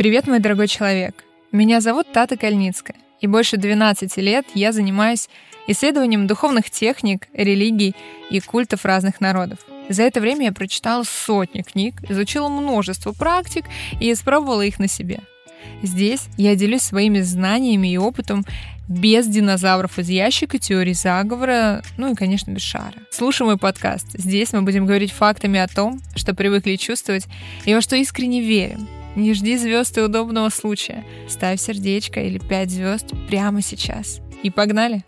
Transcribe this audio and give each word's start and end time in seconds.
Привет, 0.00 0.26
мой 0.26 0.38
дорогой 0.38 0.66
человек. 0.66 1.24
Меня 1.52 1.82
зовут 1.82 2.10
Тата 2.10 2.38
Кальницкая, 2.38 2.96
и 3.20 3.26
больше 3.26 3.58
12 3.58 4.16
лет 4.16 4.46
я 4.54 4.72
занимаюсь 4.72 5.28
исследованием 5.66 6.26
духовных 6.26 6.70
техник, 6.70 7.28
религий 7.34 7.94
и 8.30 8.40
культов 8.40 8.86
разных 8.86 9.20
народов. 9.20 9.58
За 9.90 10.04
это 10.04 10.22
время 10.22 10.46
я 10.46 10.52
прочитала 10.52 11.02
сотни 11.02 11.60
книг, 11.60 11.96
изучила 12.08 12.48
множество 12.48 13.12
практик 13.12 13.66
и 14.00 14.10
испробовала 14.10 14.62
их 14.62 14.78
на 14.78 14.88
себе. 14.88 15.20
Здесь 15.82 16.28
я 16.38 16.56
делюсь 16.56 16.80
своими 16.80 17.20
знаниями 17.20 17.92
и 17.92 17.98
опытом 17.98 18.46
без 18.88 19.26
динозавров 19.26 19.98
из 19.98 20.08
ящика, 20.08 20.56
теории 20.56 20.94
заговора, 20.94 21.82
ну 21.98 22.10
и, 22.10 22.14
конечно, 22.14 22.50
без 22.50 22.62
шара. 22.62 22.94
Слушай 23.10 23.42
мой 23.42 23.58
подкаст. 23.58 24.06
Здесь 24.14 24.54
мы 24.54 24.62
будем 24.62 24.86
говорить 24.86 25.12
фактами 25.12 25.60
о 25.60 25.68
том, 25.68 26.00
что 26.16 26.34
привыкли 26.34 26.76
чувствовать 26.76 27.26
и 27.66 27.74
во 27.74 27.82
что 27.82 27.96
искренне 27.96 28.40
верим. 28.40 28.88
Не 29.16 29.34
жди 29.34 29.56
звезд 29.56 29.98
и 29.98 30.02
удобного 30.02 30.48
случая. 30.50 31.04
Ставь 31.28 31.60
сердечко 31.60 32.20
или 32.20 32.38
пять 32.38 32.70
звезд 32.70 33.12
прямо 33.28 33.60
сейчас. 33.60 34.20
И 34.42 34.50
погнали! 34.50 35.04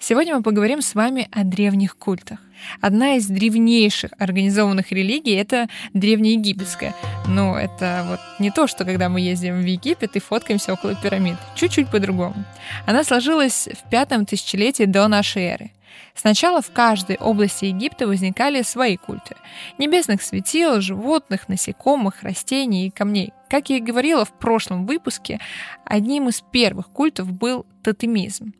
Сегодня 0.00 0.36
мы 0.36 0.42
поговорим 0.42 0.82
с 0.82 0.94
вами 0.94 1.28
о 1.32 1.44
древних 1.44 1.96
культах. 1.96 2.38
Одна 2.80 3.14
из 3.16 3.26
древнейших 3.26 4.10
организованных 4.18 4.92
религий— 4.92 5.34
это 5.34 5.68
древнеегипетская. 5.94 6.94
Но 7.26 7.58
это 7.58 8.04
вот 8.08 8.20
не 8.38 8.50
то, 8.50 8.66
что 8.66 8.84
когда 8.84 9.08
мы 9.08 9.20
ездим 9.20 9.62
в 9.62 9.64
Египет 9.64 10.16
и 10.16 10.20
фоткаемся 10.20 10.74
около 10.74 10.94
пирамид. 10.94 11.36
Чуть-чуть 11.56 11.90
по-другому. 11.90 12.34
Она 12.86 13.02
сложилась 13.02 13.66
в 13.66 13.88
пятом 13.88 14.26
тысячелетии 14.26 14.84
до 14.84 15.08
нашей 15.08 15.42
эры. 15.42 15.70
Сначала 16.14 16.62
в 16.62 16.70
каждой 16.70 17.16
области 17.16 17.66
Египта 17.66 18.06
возникали 18.06 18.62
свои 18.62 18.96
культы. 18.96 19.36
Небесных 19.78 20.22
светил, 20.22 20.80
животных, 20.80 21.48
насекомых, 21.48 22.22
растений 22.22 22.86
и 22.86 22.90
камней. 22.90 23.32
Как 23.48 23.70
я 23.70 23.76
и 23.76 23.80
говорила 23.80 24.24
в 24.24 24.32
прошлом 24.32 24.86
выпуске, 24.86 25.40
одним 25.84 26.28
из 26.28 26.40
первых 26.40 26.88
культов 26.88 27.30
был 27.32 27.66
тотемизм. 27.82 28.54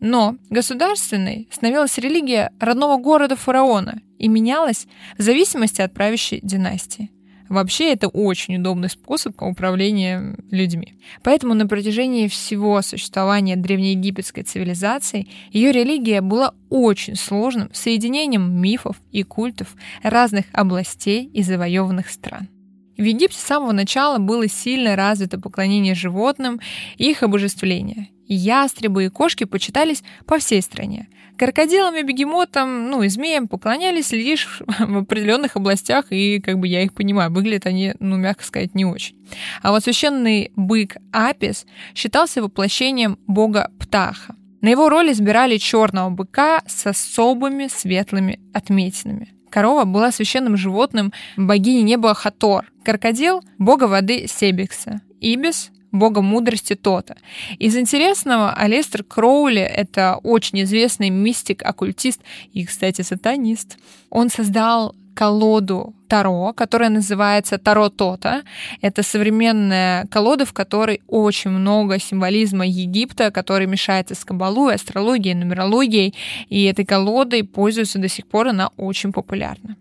Но 0.00 0.36
государственной 0.50 1.48
становилась 1.50 1.98
религия 1.98 2.52
родного 2.60 2.96
города 2.98 3.36
фараона 3.36 4.00
и 4.18 4.28
менялась 4.28 4.86
в 5.16 5.22
зависимости 5.22 5.80
от 5.80 5.94
правящей 5.94 6.40
династии. 6.42 7.10
Вообще 7.48 7.92
это 7.92 8.08
очень 8.08 8.56
удобный 8.56 8.90
способ 8.90 9.40
управления 9.40 10.36
людьми. 10.50 10.94
Поэтому 11.22 11.54
на 11.54 11.66
протяжении 11.66 12.28
всего 12.28 12.82
существования 12.82 13.56
древнеегипетской 13.56 14.42
цивилизации 14.42 15.28
ее 15.50 15.72
религия 15.72 16.20
была 16.20 16.54
очень 16.70 17.16
сложным 17.16 17.70
соединением 17.72 18.52
мифов 18.60 18.96
и 19.12 19.22
культов 19.22 19.76
разных 20.02 20.46
областей 20.52 21.30
и 21.32 21.42
завоеванных 21.42 22.08
стран. 22.10 22.48
В 22.96 23.02
Египте 23.02 23.36
с 23.36 23.42
самого 23.42 23.72
начала 23.72 24.18
было 24.18 24.48
сильно 24.48 24.96
развито 24.96 25.38
поклонение 25.38 25.94
животным 25.94 26.60
и 26.96 27.10
их 27.10 27.22
обожествление. 27.22 28.08
Ястребы 28.28 29.04
и 29.04 29.08
кошки 29.08 29.44
почитались 29.44 30.02
по 30.26 30.38
всей 30.38 30.62
стране. 30.62 31.08
Крокодилам 31.38 31.94
и 31.96 32.02
бегемотам, 32.02 32.88
ну 32.88 33.02
и 33.02 33.08
змеям 33.08 33.46
поклонялись 33.46 34.10
лишь 34.12 34.62
в 34.78 34.98
определенных 34.98 35.56
областях, 35.56 36.06
и 36.10 36.40
как 36.40 36.58
бы 36.58 36.66
я 36.66 36.82
их 36.82 36.94
понимаю, 36.94 37.30
выглядят 37.30 37.66
они, 37.66 37.94
ну, 38.00 38.16
мягко 38.16 38.44
сказать, 38.44 38.74
не 38.74 38.84
очень. 38.84 39.16
А 39.62 39.70
вот 39.70 39.84
священный 39.84 40.52
бык 40.56 40.96
Апис 41.12 41.66
считался 41.94 42.42
воплощением 42.42 43.18
бога 43.26 43.70
Птаха. 43.78 44.34
На 44.62 44.70
его 44.70 44.88
роль 44.88 45.12
избирали 45.12 45.58
черного 45.58 46.10
быка 46.10 46.62
с 46.66 46.86
особыми 46.86 47.68
светлыми 47.68 48.40
отметинами. 48.52 49.28
Корова 49.50 49.84
была 49.84 50.10
священным 50.10 50.56
животным 50.56 51.12
богини 51.36 51.82
неба 51.82 52.14
Хатор. 52.14 52.66
Крокодил— 52.84 53.42
бога 53.58 53.84
воды 53.84 54.26
Себекса. 54.26 55.00
Ибис 55.20 55.70
бога 55.98 56.22
мудрости 56.22 56.74
Тота. 56.74 57.16
Из 57.58 57.76
интересного, 57.76 58.52
Алестер 58.52 59.02
Кроули— 59.02 59.60
это 59.62 60.18
очень 60.22 60.62
известный 60.62 61.10
мистик-оккультист 61.10 62.20
и, 62.52 62.64
кстати, 62.64 63.02
сатанист. 63.02 63.78
Он 64.10 64.30
создал 64.30 64.94
колоду 65.16 65.94
Таро, 66.08 66.52
которая 66.52 66.90
называется 66.90 67.58
Таро 67.58 67.88
Тота. 67.88 68.42
Это 68.82 69.02
современная 69.02 70.06
колода, 70.06 70.44
в 70.44 70.52
которой 70.52 71.00
очень 71.08 71.50
много 71.50 71.98
символизма 71.98 72.66
Египта, 72.66 73.30
который 73.30 73.66
мешается 73.66 74.14
с 74.14 74.24
кабалой, 74.24 74.74
астрологией, 74.74 75.34
нумерологией. 75.34 76.14
И 76.48 76.64
этой 76.64 76.84
колодой 76.84 77.42
пользуются 77.42 77.98
до 77.98 78.08
сих 78.08 78.26
пор, 78.26 78.48
она 78.48 78.68
очень 78.76 79.12
популярна. 79.12 79.76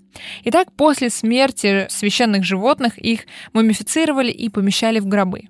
Итак, 0.45 0.71
после 0.71 1.09
смерти 1.09 1.87
священных 1.89 2.43
животных 2.43 2.97
их 2.97 3.21
мумифицировали 3.53 4.31
и 4.31 4.49
помещали 4.49 4.99
в 4.99 5.07
гробы. 5.07 5.49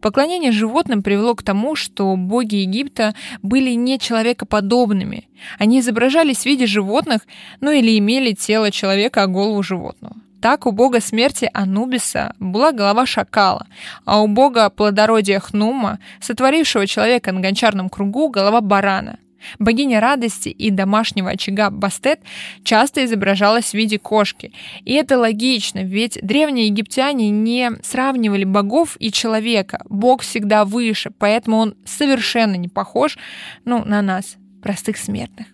Поклонение 0.00 0.52
животным 0.52 1.02
привело 1.02 1.34
к 1.34 1.42
тому, 1.42 1.76
что 1.76 2.14
боги 2.16 2.56
Египта 2.56 3.14
были 3.42 3.70
не 3.70 3.98
человекоподобными. 3.98 5.28
Они 5.58 5.80
изображались 5.80 6.38
в 6.38 6.46
виде 6.46 6.66
животных, 6.66 7.22
ну 7.60 7.70
или 7.70 7.98
имели 7.98 8.32
тело 8.32 8.70
человека, 8.70 9.22
а 9.22 9.26
голову 9.26 9.62
животного. 9.62 10.16
Так 10.44 10.66
у 10.66 10.72
бога 10.72 11.00
смерти 11.00 11.48
Анубиса 11.54 12.34
была 12.38 12.72
голова 12.72 13.06
шакала, 13.06 13.66
а 14.04 14.20
у 14.20 14.28
бога 14.28 14.68
плодородия 14.68 15.40
Хнума, 15.40 15.98
сотворившего 16.20 16.86
человека 16.86 17.32
на 17.32 17.40
гончарном 17.40 17.88
кругу, 17.88 18.28
голова 18.28 18.60
барана. 18.60 19.18
Богиня 19.58 20.00
радости 20.00 20.48
и 20.48 20.70
домашнего 20.70 21.30
очага 21.30 21.70
Бастет 21.70 22.20
часто 22.62 23.04
изображалась 23.04 23.70
в 23.70 23.74
виде 23.74 23.98
кошки. 23.98 24.52
И 24.84 24.92
это 24.94 25.18
логично, 25.18 25.80
ведь 25.82 26.18
древние 26.22 26.66
египтяне 26.66 27.30
не 27.30 27.72
сравнивали 27.82 28.44
богов 28.44 28.96
и 28.98 29.10
человека. 29.10 29.82
Бог 29.88 30.22
всегда 30.22 30.64
выше, 30.64 31.10
поэтому 31.10 31.58
он 31.58 31.74
совершенно 31.84 32.54
не 32.54 32.68
похож 32.68 33.18
ну, 33.64 33.84
на 33.84 34.02
нас, 34.02 34.36
простых 34.62 34.96
смертных. 34.96 35.46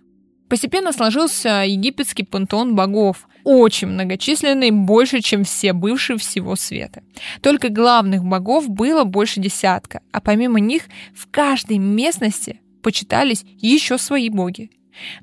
Постепенно 0.51 0.93
сложился 0.93 1.63
египетский 1.65 2.25
пантеон 2.25 2.75
богов, 2.75 3.29
очень 3.45 3.87
многочисленный, 3.87 4.73
больше, 4.73 5.21
чем 5.21 5.45
все 5.45 5.73
бывшие 5.73 6.19
всего 6.19 6.57
света. 6.57 7.05
Только 7.41 7.69
главных 7.69 8.25
богов 8.25 8.69
было 8.69 9.05
больше 9.05 9.41
десятка, 9.41 10.01
а 10.11 10.21
помимо 10.21 10.59
них 10.59 10.83
в 11.15 11.31
каждой 11.31 11.79
местности 11.79 12.61
почитались 12.83 13.45
еще 13.59 13.99
свои 13.99 14.29
боги. 14.31 14.71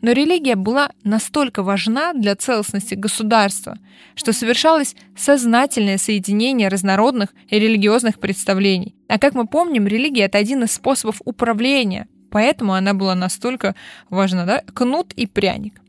Но 0.02 0.12
религия 0.12 0.56
была 0.56 0.92
настолько 1.04 1.64
важна 1.64 2.14
для 2.14 2.36
целостности 2.36 2.96
государства, 2.96 3.78
что 4.16 4.34
совершалось 4.34 4.96
сознательное 5.16 5.98
соединение 5.98 6.68
разнородных 6.70 7.34
и 7.50 7.60
религиозных 7.60 8.20
представлений. 8.20 8.96
А 9.08 9.20
как 9.20 9.34
мы 9.34 9.48
помним, 9.48 9.88
религия— 9.88 10.24
это 10.26 10.38
один 10.38 10.64
из 10.64 10.72
способов 10.72 11.22
управления, 11.26 12.08
поэтому 12.32 12.74
она 12.74 12.94
была 12.94 13.16
настолько 13.16 13.76
важна, 14.10 14.46
да? 14.46 14.62
Кнут 14.74 15.14
и 15.14 15.26
пряник. 15.28 15.82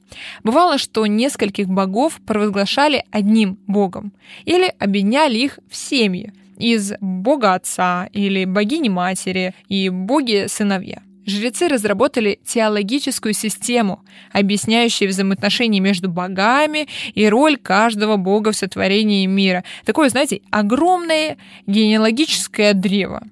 Бывало, 0.42 0.78
что 0.78 1.06
нескольких 1.06 1.68
богов 1.68 2.20
провозглашали 2.26 3.04
одним 3.10 3.58
богом 3.66 4.12
или 4.46 4.72
объединяли 4.78 5.38
их 5.38 5.58
в 5.68 5.76
семьи 5.76 6.32
из 6.56 6.92
бога 7.00 7.54
отца 7.54 8.08
или 8.12 8.44
богини 8.44 8.88
матери 8.88 9.54
и 9.68 9.90
боги 9.90 10.46
сыновья. 10.48 11.02
Жрецы 11.28 11.68
разработали 11.68 12.40
теологическую 12.42 13.34
систему, 13.34 14.02
объясняющую 14.32 15.10
взаимоотношения 15.10 15.78
между 15.78 16.08
богами 16.08 16.88
и 17.14 17.28
роль 17.28 17.58
каждого 17.58 18.16
бога 18.16 18.52
в 18.52 18.56
сотворении 18.56 19.26
мира. 19.26 19.62
Такое, 19.84 20.08
знаете, 20.08 20.40
огромное 20.50 21.36
генеалогическое 21.66 22.72
древо. 22.72 23.22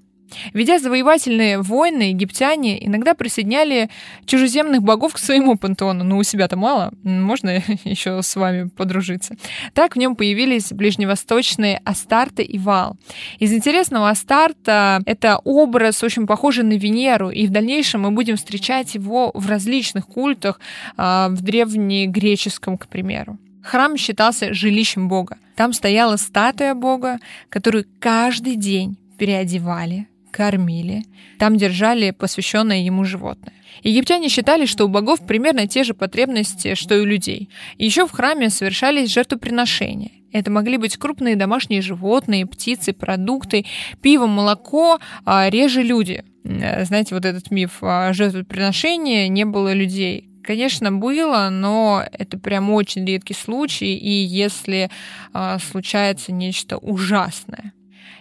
Ведя 0.52 0.78
завоевательные 0.78 1.60
войны, 1.60 2.10
египтяне 2.10 2.84
иногда 2.84 3.14
присоединяли 3.14 3.90
чужеземных 4.24 4.82
богов 4.82 5.14
к 5.14 5.18
своему 5.18 5.56
пантеону. 5.56 6.04
Ну, 6.04 6.18
у 6.18 6.22
себя-то 6.22 6.56
мало, 6.56 6.92
можно 7.02 7.62
еще 7.84 8.22
с 8.22 8.36
вами 8.36 8.68
подружиться. 8.68 9.36
Так 9.74 9.96
в 9.96 9.98
нем 9.98 10.16
появились 10.16 10.72
ближневосточные 10.72 11.80
Астарты 11.84 12.42
и 12.42 12.58
Вал. 12.58 12.96
Из 13.38 13.52
интересного 13.52 14.10
Астарта 14.10 15.00
это 15.06 15.38
образ 15.44 16.02
очень 16.02 16.26
похожий 16.26 16.64
на 16.64 16.74
Венеру, 16.74 17.30
и 17.30 17.46
в 17.46 17.50
дальнейшем 17.50 18.02
мы 18.02 18.10
будем 18.10 18.36
встречать 18.36 18.94
его 18.94 19.30
в 19.34 19.48
различных 19.48 20.06
культах, 20.06 20.60
а, 20.96 21.28
в 21.28 21.42
древнегреческом, 21.42 22.78
к 22.78 22.88
примеру. 22.88 23.38
Храм 23.62 23.96
считался 23.96 24.54
жилищем 24.54 25.08
Бога. 25.08 25.38
Там 25.56 25.72
стояла 25.72 26.16
статуя 26.16 26.74
Бога, 26.74 27.18
которую 27.48 27.84
каждый 27.98 28.56
день 28.56 28.96
переодевали, 29.18 30.06
кормили. 30.36 31.04
Там 31.38 31.56
держали 31.56 32.10
посвященное 32.10 32.80
ему 32.80 33.04
животное. 33.04 33.54
Египтяне 33.82 34.28
считали, 34.28 34.66
что 34.66 34.84
у 34.84 34.88
богов 34.88 35.26
примерно 35.26 35.66
те 35.66 35.82
же 35.82 35.94
потребности, 35.94 36.74
что 36.74 36.94
и 36.94 37.00
у 37.00 37.04
людей. 37.04 37.48
Еще 37.78 38.06
в 38.06 38.12
храме 38.12 38.50
совершались 38.50 39.12
жертвоприношения. 39.12 40.10
Это 40.32 40.50
могли 40.50 40.76
быть 40.76 40.98
крупные 40.98 41.36
домашние 41.36 41.80
животные, 41.80 42.46
птицы, 42.46 42.92
продукты, 42.92 43.64
пиво, 44.02 44.26
молоко, 44.26 44.98
а 45.24 45.48
реже 45.48 45.82
люди. 45.82 46.24
Знаете, 46.44 47.14
вот 47.14 47.24
этот 47.24 47.50
миф 47.50 47.78
о 47.82 48.12
жертвоприношении, 48.12 49.28
не 49.28 49.44
было 49.44 49.72
людей 49.72 50.30
конечно, 50.46 50.92
было, 50.92 51.48
но 51.50 52.04
это 52.12 52.38
прям 52.38 52.70
очень 52.70 53.04
редкий 53.04 53.34
случай, 53.34 53.96
и 53.96 54.10
если 54.10 54.90
э, 55.34 55.58
случается 55.58 56.30
нечто 56.30 56.78
ужасное. 56.78 57.72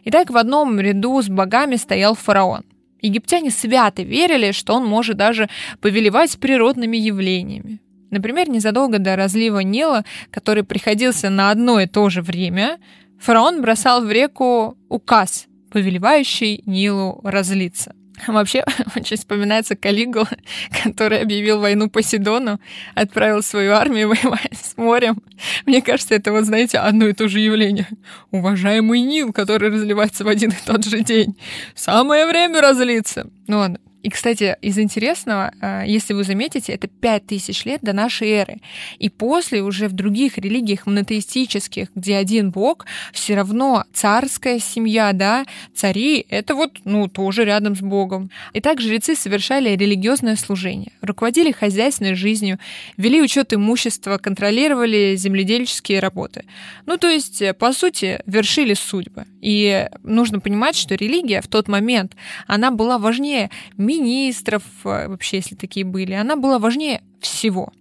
Итак, 0.06 0.30
в 0.30 0.38
одном 0.38 0.80
ряду 0.80 1.20
с 1.22 1.28
богами 1.28 1.76
стоял 1.78 2.14
фараон. 2.14 2.64
Египтяне 3.02 3.50
свято 3.50 4.04
верили, 4.04 4.52
что 4.52 4.76
он 4.76 4.86
может 4.86 5.18
даже 5.18 5.50
повелевать 5.82 6.38
природными 6.40 6.96
явлениями. 6.96 7.82
Например, 8.12 8.48
незадолго 8.48 9.00
до 9.00 9.16
разлива 9.16 9.60
Нила, 9.60 10.06
который 10.30 10.64
приходился 10.64 11.30
на 11.32 11.50
одно 11.50 11.80
и 11.80 11.88
то 11.88 12.10
же 12.10 12.22
время, 12.22 12.78
фараон 13.20 13.62
бросал 13.62 14.06
в 14.06 14.12
реку 14.12 14.78
указ, 14.90 15.48
повелевающий 15.72 16.62
Нилу 16.68 17.20
разлиться. 17.24 17.96
Вообще, 18.28 18.64
очень 18.96 19.18
вспоминается 19.18 19.76
Калигула, 19.76 20.30
который 20.84 21.22
объявил 21.22 21.60
войну 21.60 21.90
Посейдону, 21.90 22.60
отправил 22.94 23.42
свою 23.42 23.74
армию 23.74 24.10
воевать 24.10 24.54
с 24.54 24.78
морем. 24.78 25.22
Мне 25.66 25.82
кажется, 25.82 26.16
это 26.16 26.32
вот, 26.32 26.46
знаете, 26.46 26.80
одно 26.80 27.08
и 27.08 27.14
то 27.14 27.28
же 27.28 27.40
явление. 27.40 27.88
Уважаемый 28.32 29.02
Нил, 29.02 29.34
который 29.34 29.70
разливается 29.70 30.24
в 30.24 30.28
один 30.28 30.52
и 30.52 30.66
тот 30.66 30.86
же 30.86 31.02
день. 31.02 31.38
Самое 31.76 32.26
время 32.26 32.62
разлиться. 32.62 33.30
Ну 33.48 33.60
ладно, 33.60 33.80
и, 34.06 34.10
кстати, 34.12 34.56
из 34.62 34.78
интересного, 34.78 35.52
а, 35.60 35.84
если 35.84 36.14
вы 36.14 36.24
заметите, 36.24 36.74
это 36.74 36.88
5000 36.88 37.66
лет 37.66 37.82
до 37.82 37.92
нашей 37.92 38.30
эры. 38.30 38.58
И 39.00 39.10
после 39.10 39.64
уже 39.64 39.88
в 39.88 39.94
других 39.94 40.38
религиях 40.38 40.86
монотеистических, 40.86 41.88
где 41.96 42.16
один 42.18 42.52
бог, 42.52 42.86
все 43.14 43.34
равно 43.34 43.84
царская 43.94 44.60
семья, 44.60 45.12
да, 45.12 45.46
цари, 45.74 46.24
это 46.30 46.54
вот, 46.54 46.78
ну, 46.84 47.08
тоже 47.08 47.46
рядом 47.46 47.76
с 47.76 47.80
богом. 47.82 48.30
И 48.54 48.62
так 48.62 48.80
жрецы 48.80 49.16
совершали 49.16 49.76
религиозное 49.76 50.36
служение, 50.36 50.92
руководили 51.02 51.52
хозяйственной 51.52 52.14
жизнью, 52.14 52.60
вели 52.98 53.20
учет 53.24 53.56
имущества, 53.56 54.20
контролировали 54.20 55.16
земледельческие 55.16 56.00
работы. 56.00 56.46
Ну, 56.86 56.98
то 56.98 57.10
есть, 57.10 57.42
по 57.58 57.74
сути, 57.74 58.22
вершили 58.28 58.76
судьбы. 58.76 59.26
И 59.42 59.88
нужно 60.04 60.40
понимать, 60.40 60.76
что 60.76 60.94
религия 60.94 61.42
в 61.42 61.48
тот 61.48 61.68
момент, 61.68 62.16
она 62.46 62.70
была 62.70 63.00
важнее 63.00 63.50
мира 63.78 63.95
министров, 64.00 64.64
э, 64.84 65.08
вообще, 65.08 65.38
если 65.38 65.56
такие 65.56 65.86
были, 65.86 66.14
она 66.14 66.36
была 66.36 66.60
важнее 66.60 67.02
всего. 67.20 67.72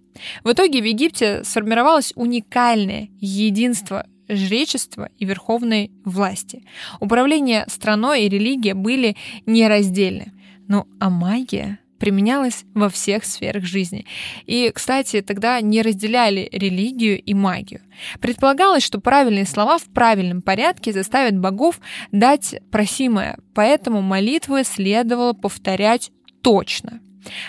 В 0.43 0.51
итоге 0.51 0.81
в 0.81 0.85
Египте 0.85 1.43
сформировалось 1.43 2.13
уникальное 2.15 3.09
единство 3.19 4.05
жречества 4.27 5.09
и 5.17 5.25
верховной 5.25 5.91
власти. 6.03 6.63
Управление 6.99 7.65
страной 7.67 8.23
и 8.23 8.29
религия 8.29 8.73
были 8.73 9.15
нераздельны. 9.45 10.33
Ну 10.67 10.87
а 10.99 11.09
магия 11.09 11.79
применялась 11.99 12.65
во 12.73 12.89
всех 12.89 13.25
сферах 13.25 13.65
жизни. 13.65 14.05
И, 14.45 14.71
кстати, 14.73 15.21
тогда 15.21 15.61
не 15.61 15.81
разделяли 15.81 16.49
религию 16.51 17.21
и 17.21 17.33
магию. 17.33 17.81
Предполагалось, 18.19 18.83
что 18.83 18.99
правильные 18.99 19.45
слова 19.45 19.77
в 19.77 19.85
правильном 19.85 20.41
порядке 20.41 20.91
заставят 20.91 21.37
богов 21.37 21.79
дать 22.11 22.55
просимое, 22.71 23.37
поэтому 23.53 24.01
молитвы 24.01 24.63
следовало 24.63 25.33
повторять 25.33 26.11
точно. 26.41 26.99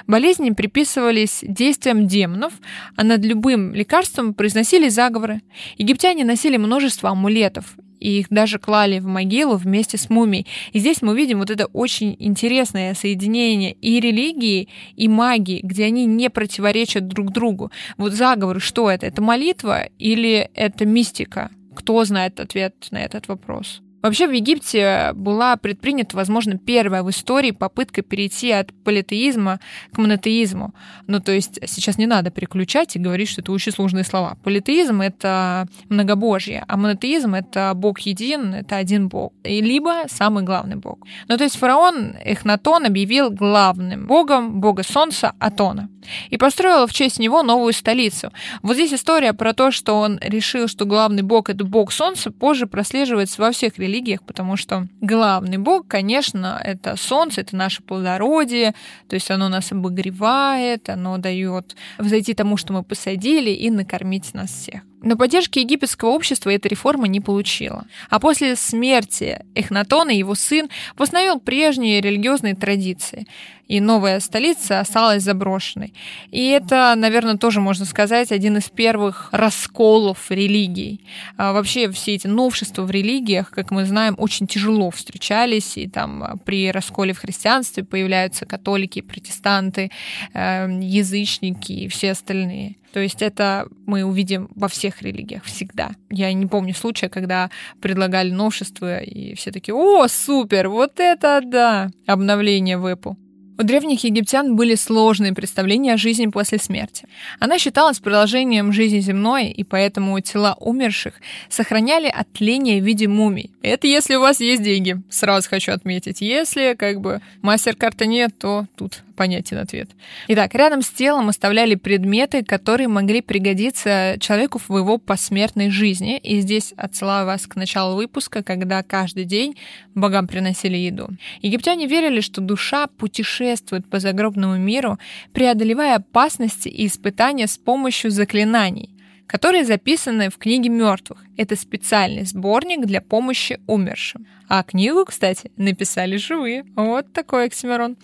Болезни 0.06 0.50
приписывались 0.50 1.40
действиям 1.42 2.06
демонов, 2.06 2.54
а 2.96 3.04
над 3.04 3.25
любым 3.25 3.75
лекарством 3.75 4.34
произносили 4.34 4.88
заговоры. 4.88 5.42
Египтяне 5.76 6.25
носили 6.25 6.56
множество 6.56 7.10
амулетов, 7.10 7.76
и 8.00 8.20
их 8.20 8.26
даже 8.31 8.58
клали 8.58 8.98
в 8.98 9.06
могилу 9.06 9.56
вместе 9.56 9.98
с 9.98 10.10
мумией. 10.10 10.46
И 10.72 10.78
здесь 10.78 11.02
мы 11.02 11.16
видим 11.16 11.38
вот 11.38 11.50
это 11.50 11.66
очень 11.66 12.16
интересное 12.19 12.94
соединение 12.94 13.72
и 13.72 14.00
религии, 14.00 14.69
и 14.94 15.08
магии, 15.08 15.60
где 15.62 15.84
они 15.87 16.06
не 16.06 16.31
противоречат 16.31 17.08
друг 17.08 17.32
другу. 17.32 17.70
Вот 17.96 18.12
заговоры, 18.12 18.60
что 18.60 18.90
это? 18.90 19.06
Это 19.06 19.22
молитва 19.22 19.88
или 19.98 20.50
это 20.54 20.84
мистика? 20.87 21.50
Кто 21.75 22.04
знает 22.04 22.40
ответ 22.40 22.75
на 22.90 22.98
этот 22.98 23.28
вопрос? 23.28 23.82
Вообще 24.06 24.29
в 24.29 24.31
Египте 24.31 25.11
была 25.14 25.56
предпринята, 25.56 26.17
возможно, 26.17 26.56
первая 26.56 27.03
в 27.03 27.11
истории 27.11 27.50
попытка 27.50 28.03
перейти 28.03 28.53
от 28.53 28.73
политеизма 28.85 29.58
к 29.93 29.99
монотеизму. 29.99 30.73
Ну, 31.08 31.19
то 31.19 31.32
есть 31.32 31.58
сейчас 31.67 31.99
не 31.99 32.06
надо 32.06 32.31
переключать 32.31 32.94
и 32.94 33.00
говорить, 33.00 33.29
что 33.29 33.41
это 33.41 33.50
очень 33.50 33.73
сложные 33.73 34.05
слова. 34.05 34.37
Политеизм— 34.44 35.00
это 35.03 35.67
многобожье, 35.88 36.64
а 36.69 36.76
монотеизм— 36.76 37.35
это 37.35 37.73
Бог 37.75 37.99
един, 37.99 38.55
это 38.55 38.76
один 38.76 39.08
Бог. 39.08 39.32
И 39.43 39.61
либо 39.61 40.05
самый 40.06 40.44
главный 40.44 40.76
Бог. 40.76 41.00
Ну, 41.26 41.37
то 41.37 41.43
есть 41.43 41.56
фараон 41.56 42.14
Эхнатон 42.25 42.87
объявил 42.87 43.31
главным 43.31 44.06
богом 44.06 44.61
бога 44.61 44.85
солнца 44.85 45.32
Атона 45.41 45.88
и 46.31 46.37
построил 46.37 46.87
в 46.87 46.93
честь 46.93 47.19
него 47.19 47.43
новую 47.43 47.73
столицу. 47.73 48.31
Вот 48.62 48.75
здесь 48.75 48.93
история 48.93 49.32
про 49.32 49.52
то, 49.52 49.73
что 49.73 49.94
он 49.99 50.20
решил, 50.23 50.69
что 50.69 50.85
главный 50.85 51.23
бог— 51.23 51.50
это 51.50 51.64
бог 51.64 51.91
солнца, 51.91 52.31
позже 52.31 52.69
прослеживается 52.69 53.43
во 53.43 53.50
всех 53.50 53.76
религиях 53.79 53.95
религиях, 53.96 54.22
потому 54.22 54.56
что 54.56 54.87
главный 55.00 55.58
бог, 55.58 55.87
конечно, 55.88 56.60
это 56.62 56.96
солнце, 56.96 57.40
это 57.40 57.56
наше 57.56 57.82
плодородие, 57.82 58.75
то 59.08 59.14
есть 59.14 59.31
оно 59.31 59.48
нас 59.48 59.72
обогревает, 59.72 60.88
оно 60.88 61.19
дает 61.19 61.76
взойти 61.98 62.34
тому, 62.34 62.56
что 62.56 62.72
мы 62.72 62.82
посадили, 62.82 63.50
и 63.50 63.70
накормить 63.70 64.34
нас 64.34 64.50
всех. 64.50 64.82
Но 65.06 65.17
поддержки 65.17 65.61
египетского 65.61 66.11
общества 66.11 66.50
эта 66.50 66.69
реформа 66.69 67.06
не 67.06 67.20
получила. 67.20 67.87
А 68.11 68.19
после 68.19 68.56
смерти 68.56 69.38
Эхнатона 69.55 70.11
его 70.11 70.35
сын 70.35 70.69
восстановил 70.97 71.38
прежние 71.38 72.00
религиозные 72.00 72.56
традиции, 72.56 73.29
и 73.69 73.79
новая 73.81 74.19
столица 74.19 74.81
осталась 74.81 75.23
заброшенной. 75.23 75.94
И 76.32 76.49
это, 76.49 76.93
наверное, 76.97 77.37
тоже 77.37 77.61
можно 77.61 77.85
сказать 77.85 78.32
один 78.32 78.56
из 78.56 78.69
первых 78.69 79.29
расколов 79.31 80.29
религий. 80.29 81.05
А 81.37 81.52
вообще 81.52 81.88
все 81.93 82.17
эти 82.17 82.26
новшества 82.26 82.82
в 82.82 82.91
религиях, 82.91 83.50
как 83.50 83.70
мы 83.70 83.85
знаем, 83.85 84.17
очень 84.19 84.49
тяжело 84.49 84.91
встречались, 84.91 85.76
и 85.76 85.88
там 85.88 86.41
при 86.44 86.73
расколе 86.73 87.12
в 87.12 87.20
христианстве 87.20 87.85
появляются 87.85 88.44
католики, 88.44 89.02
протестанты, 89.02 89.93
э, 90.35 90.67
язычники 90.81 91.70
и 91.70 91.88
все 91.88 92.11
остальные. 92.11 92.75
То 92.96 93.00
есть 93.00 93.20
это 93.20 93.69
мы 93.84 94.04
увидим 94.04 94.48
во 94.54 94.69
всех 94.69 95.02
религиях 95.02 95.44
всегда. 95.44 95.90
Я 96.08 96.32
не 96.32 96.46
помню 96.46 96.75
случая, 96.75 97.10
когда 97.10 97.50
предлагали 97.82 98.31
новшество, 98.31 99.00
и 99.00 99.34
все 99.34 99.52
таки 99.52 99.70
о, 99.70 100.08
супер, 100.08 100.70
вот 100.70 100.99
это 100.99 101.42
да, 101.44 101.90
обновление 102.06 102.78
в 102.78 102.87
Apple. 102.87 103.16
У 103.59 103.62
древних 103.64 104.02
египтян 104.04 104.56
были 104.56 104.75
сложные 104.76 105.35
представления 105.35 105.92
о 105.92 105.97
жизни 105.99 106.28
после 106.28 106.56
смерти. 106.56 107.06
Она 107.38 107.59
считалась 107.59 107.99
продолжением 107.99 108.73
жизни 108.73 109.00
земной, 109.00 109.49
и 109.49 109.62
поэтому 109.62 110.18
тела 110.21 110.56
умерших 110.59 111.21
сохраняли 111.50 112.09
от 112.09 112.32
тления 112.32 112.80
в 112.80 112.85
виде 112.87 113.09
мумий. 113.09 113.50
Это 113.61 113.87
если 113.87 114.14
у 114.14 114.21
вас 114.21 114.40
есть 114.40 114.62
деньги, 114.62 115.02
сразу 115.11 115.50
хочу 115.50 115.73
отметить. 115.73 116.23
Если 116.23 116.75
как 116.78 117.02
бы 117.02 117.21
мастер-карта 117.42 118.06
нет, 118.06 118.38
то 118.38 118.64
тут 118.75 119.02
понятен 119.16 119.58
ответ. 119.58 119.90
Итак, 120.28 120.54
рядом 120.54 120.82
с 120.82 120.90
телом 120.90 121.28
оставляли 121.28 121.75
предметы, 121.75 122.44
которые 122.44 122.88
могли 122.88 123.23
пригодиться 123.23 124.16
человеку 124.20 124.61
в 124.68 124.76
его 124.76 124.99
посмертной 124.99 125.70
жизни. 125.70 126.18
И 126.18 126.40
здесь 126.40 126.73
отсылаю 126.76 127.26
вас 127.26 127.46
к 127.46 127.56
началу 127.56 127.96
выпуска, 127.96 128.42
когда 128.42 128.82
каждый 128.82 129.25
день 129.25 129.56
богам 129.94 130.28
приносили 130.28 130.76
еду. 130.76 131.08
Египтяне 131.42 131.87
верили, 131.87 132.20
что 132.20 132.40
душа 132.40 132.87
путешествует 132.87 133.88
по 133.88 133.99
загробному 133.99 134.56
миру, 134.56 134.99
преодолевая 135.32 135.96
опасности 135.96 136.68
и 136.68 136.87
испытания 136.87 137.46
с 137.46 137.56
помощью 137.56 138.11
заклинаний 138.11 138.96
которые 139.26 139.64
записаны 139.64 140.30
в 140.30 140.38
книге 140.38 140.68
мертвых. 140.68 141.25
Это 141.37 141.56
специальный 141.56 142.25
сборник 142.25 142.87
для 142.87 143.00
помощи 143.00 143.61
умершим. 143.66 144.26
А 144.49 144.62
книгу, 144.62 145.04
кстати, 145.04 145.50
написали 145.56 146.16
живые. 146.16 146.64
Вот 146.76 147.12
такой 147.12 147.47
оксимирон. 147.47 147.97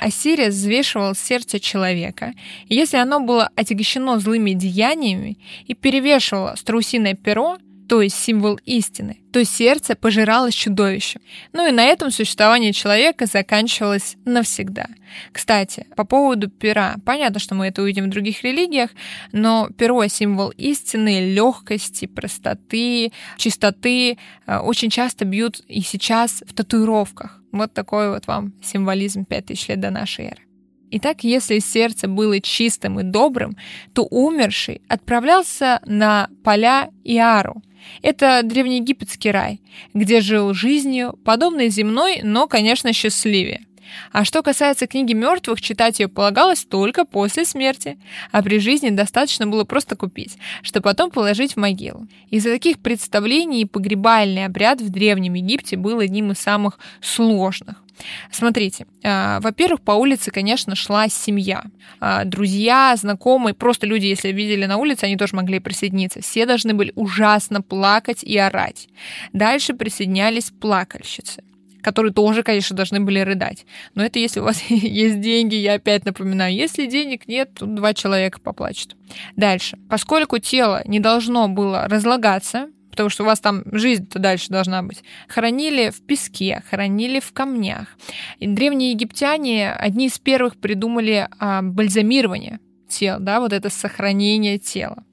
Ассирия 0.00 0.48
взвешивал 0.48 1.14
сердце 1.14 1.58
человека. 1.58 2.34
И 2.68 2.74
если 2.74 2.98
оно 2.98 3.20
было 3.20 3.50
отягощено 3.56 4.18
злыми 4.20 4.52
деяниями 4.52 5.38
и 5.66 5.74
перевешивало 5.74 6.54
страусиное 6.56 7.14
перо, 7.14 7.58
то 7.88 8.02
есть 8.02 8.16
символ 8.16 8.60
истины, 8.66 9.20
то 9.32 9.42
сердце 9.44 9.94
пожиралось 9.94 10.54
чудовищем. 10.54 11.22
Ну 11.52 11.66
и 11.66 11.72
на 11.72 11.84
этом 11.84 12.10
существование 12.10 12.74
человека 12.74 13.24
заканчивалось 13.24 14.16
навсегда. 14.26 14.88
Кстати, 15.32 15.86
по 15.96 16.04
поводу 16.04 16.50
пера. 16.50 16.96
Понятно, 17.06 17.40
что 17.40 17.54
мы 17.54 17.68
это 17.68 17.80
увидим 17.80 18.04
в 18.04 18.10
других 18.10 18.42
религиях, 18.44 18.90
но 19.32 19.70
перо— 19.78 20.06
символ 20.08 20.50
истины, 20.50 21.32
легкости, 21.32 22.06
простоты, 22.06 23.12
чистоты. 23.38 24.18
Э, 24.46 24.58
очень 24.58 24.90
часто 24.90 25.24
бьют 25.24 25.62
и 25.66 25.80
сейчас 25.80 26.42
в 26.46 26.52
татуировках. 26.52 27.42
Вот 27.52 27.72
такой 27.72 28.10
вот 28.10 28.26
вам 28.26 28.52
символизм 28.62 29.24
5000 29.24 29.68
лет 29.68 29.80
до 29.80 29.90
нашей 29.90 30.26
эры. 30.26 30.42
Итак, 30.90 31.22
если 31.22 31.58
сердце 31.58 32.08
было 32.08 32.40
чистым 32.40 33.00
и 33.00 33.02
добрым, 33.02 33.56
то 33.92 34.04
умерший 34.04 34.80
отправлялся 34.88 35.80
на 35.84 36.28
поля 36.42 36.90
Иару, 37.04 37.62
это 38.02 38.40
древнеегипетский 38.42 39.30
рай, 39.30 39.60
где 39.94 40.20
жил 40.20 40.54
жизнью, 40.54 41.18
подобной 41.24 41.68
земной, 41.68 42.20
но, 42.22 42.46
конечно, 42.46 42.92
счастливее. 42.92 43.66
А 44.12 44.24
что 44.24 44.42
касается 44.42 44.86
книги 44.86 45.12
мертвых, 45.12 45.60
читать 45.60 46.00
ее 46.00 46.08
полагалось 46.08 46.64
только 46.64 47.04
после 47.04 47.44
смерти, 47.44 47.98
а 48.32 48.42
при 48.42 48.58
жизни 48.58 48.90
достаточно 48.90 49.46
было 49.46 49.64
просто 49.64 49.96
купить, 49.96 50.36
чтобы 50.62 50.84
потом 50.84 51.10
положить 51.10 51.54
в 51.54 51.56
могилу. 51.56 52.06
Из-за 52.30 52.50
таких 52.50 52.78
представлений 52.78 53.64
погребальный 53.64 54.44
обряд 54.44 54.80
в 54.80 54.90
Древнем 54.90 55.34
Египте 55.34 55.76
был 55.76 56.00
одним 56.00 56.32
из 56.32 56.38
самых 56.38 56.78
сложных. 57.00 57.82
Смотрите, 58.30 58.86
э, 59.02 59.40
во-первых, 59.40 59.80
по 59.80 59.92
улице, 59.92 60.30
конечно, 60.30 60.74
шла 60.74 61.08
семья. 61.08 61.64
Э, 62.00 62.24
друзья, 62.24 62.94
знакомые, 62.96 63.54
просто 63.54 63.86
люди, 63.86 64.06
если 64.06 64.32
видели 64.32 64.66
на 64.66 64.76
улице, 64.76 65.04
они 65.04 65.16
тоже 65.16 65.36
могли 65.36 65.58
присоединиться. 65.58 66.20
Все 66.20 66.46
должны 66.46 66.74
были 66.74 66.92
ужасно 66.94 67.62
плакать 67.62 68.22
и 68.22 68.36
орать. 68.38 68.88
Дальше 69.32 69.74
присоединялись 69.74 70.50
плакальщицы 70.50 71.42
которые 71.80 72.12
тоже, 72.12 72.42
конечно, 72.42 72.76
должны 72.76 73.00
были 73.00 73.20
рыдать. 73.20 73.64
Но 73.94 74.04
это 74.04 74.18
если 74.18 74.40
у 74.40 74.44
вас 74.44 74.60
есть 74.68 75.20
деньги, 75.20 75.54
я 75.54 75.74
опять 75.74 76.04
напоминаю. 76.04 76.52
Если 76.52 76.86
денег 76.86 77.26
нет, 77.28 77.54
тут 77.54 77.74
два 77.74 77.94
человека 77.94 78.40
поплачут. 78.40 78.94
Дальше. 79.36 79.78
Поскольку 79.88 80.38
тело 80.38 80.82
не 80.84 81.00
должно 81.00 81.48
было 81.48 81.88
разлагаться, 81.88 82.68
потому 82.98 83.10
что 83.10 83.22
у 83.22 83.26
вас 83.26 83.38
там 83.38 83.62
жизнь-то 83.70 84.18
дальше 84.18 84.48
должна 84.48 84.82
быть. 84.82 85.04
Хоронили 85.28 85.90
в 85.90 86.04
песке, 86.04 86.64
хоронили 86.68 87.20
в 87.20 87.32
камнях. 87.32 87.96
И 88.40 88.48
древние 88.48 88.90
египтяне 88.90 89.70
одни 89.70 90.06
из 90.06 90.18
первых 90.18 90.56
придумали 90.56 91.28
а, 91.38 91.62
бальзамирование 91.62 92.58
тел, 92.88 93.18
да, 93.20 93.38
вот 93.38 93.52
это 93.52 93.70
сохранение 93.70 94.58
тела. 94.58 95.04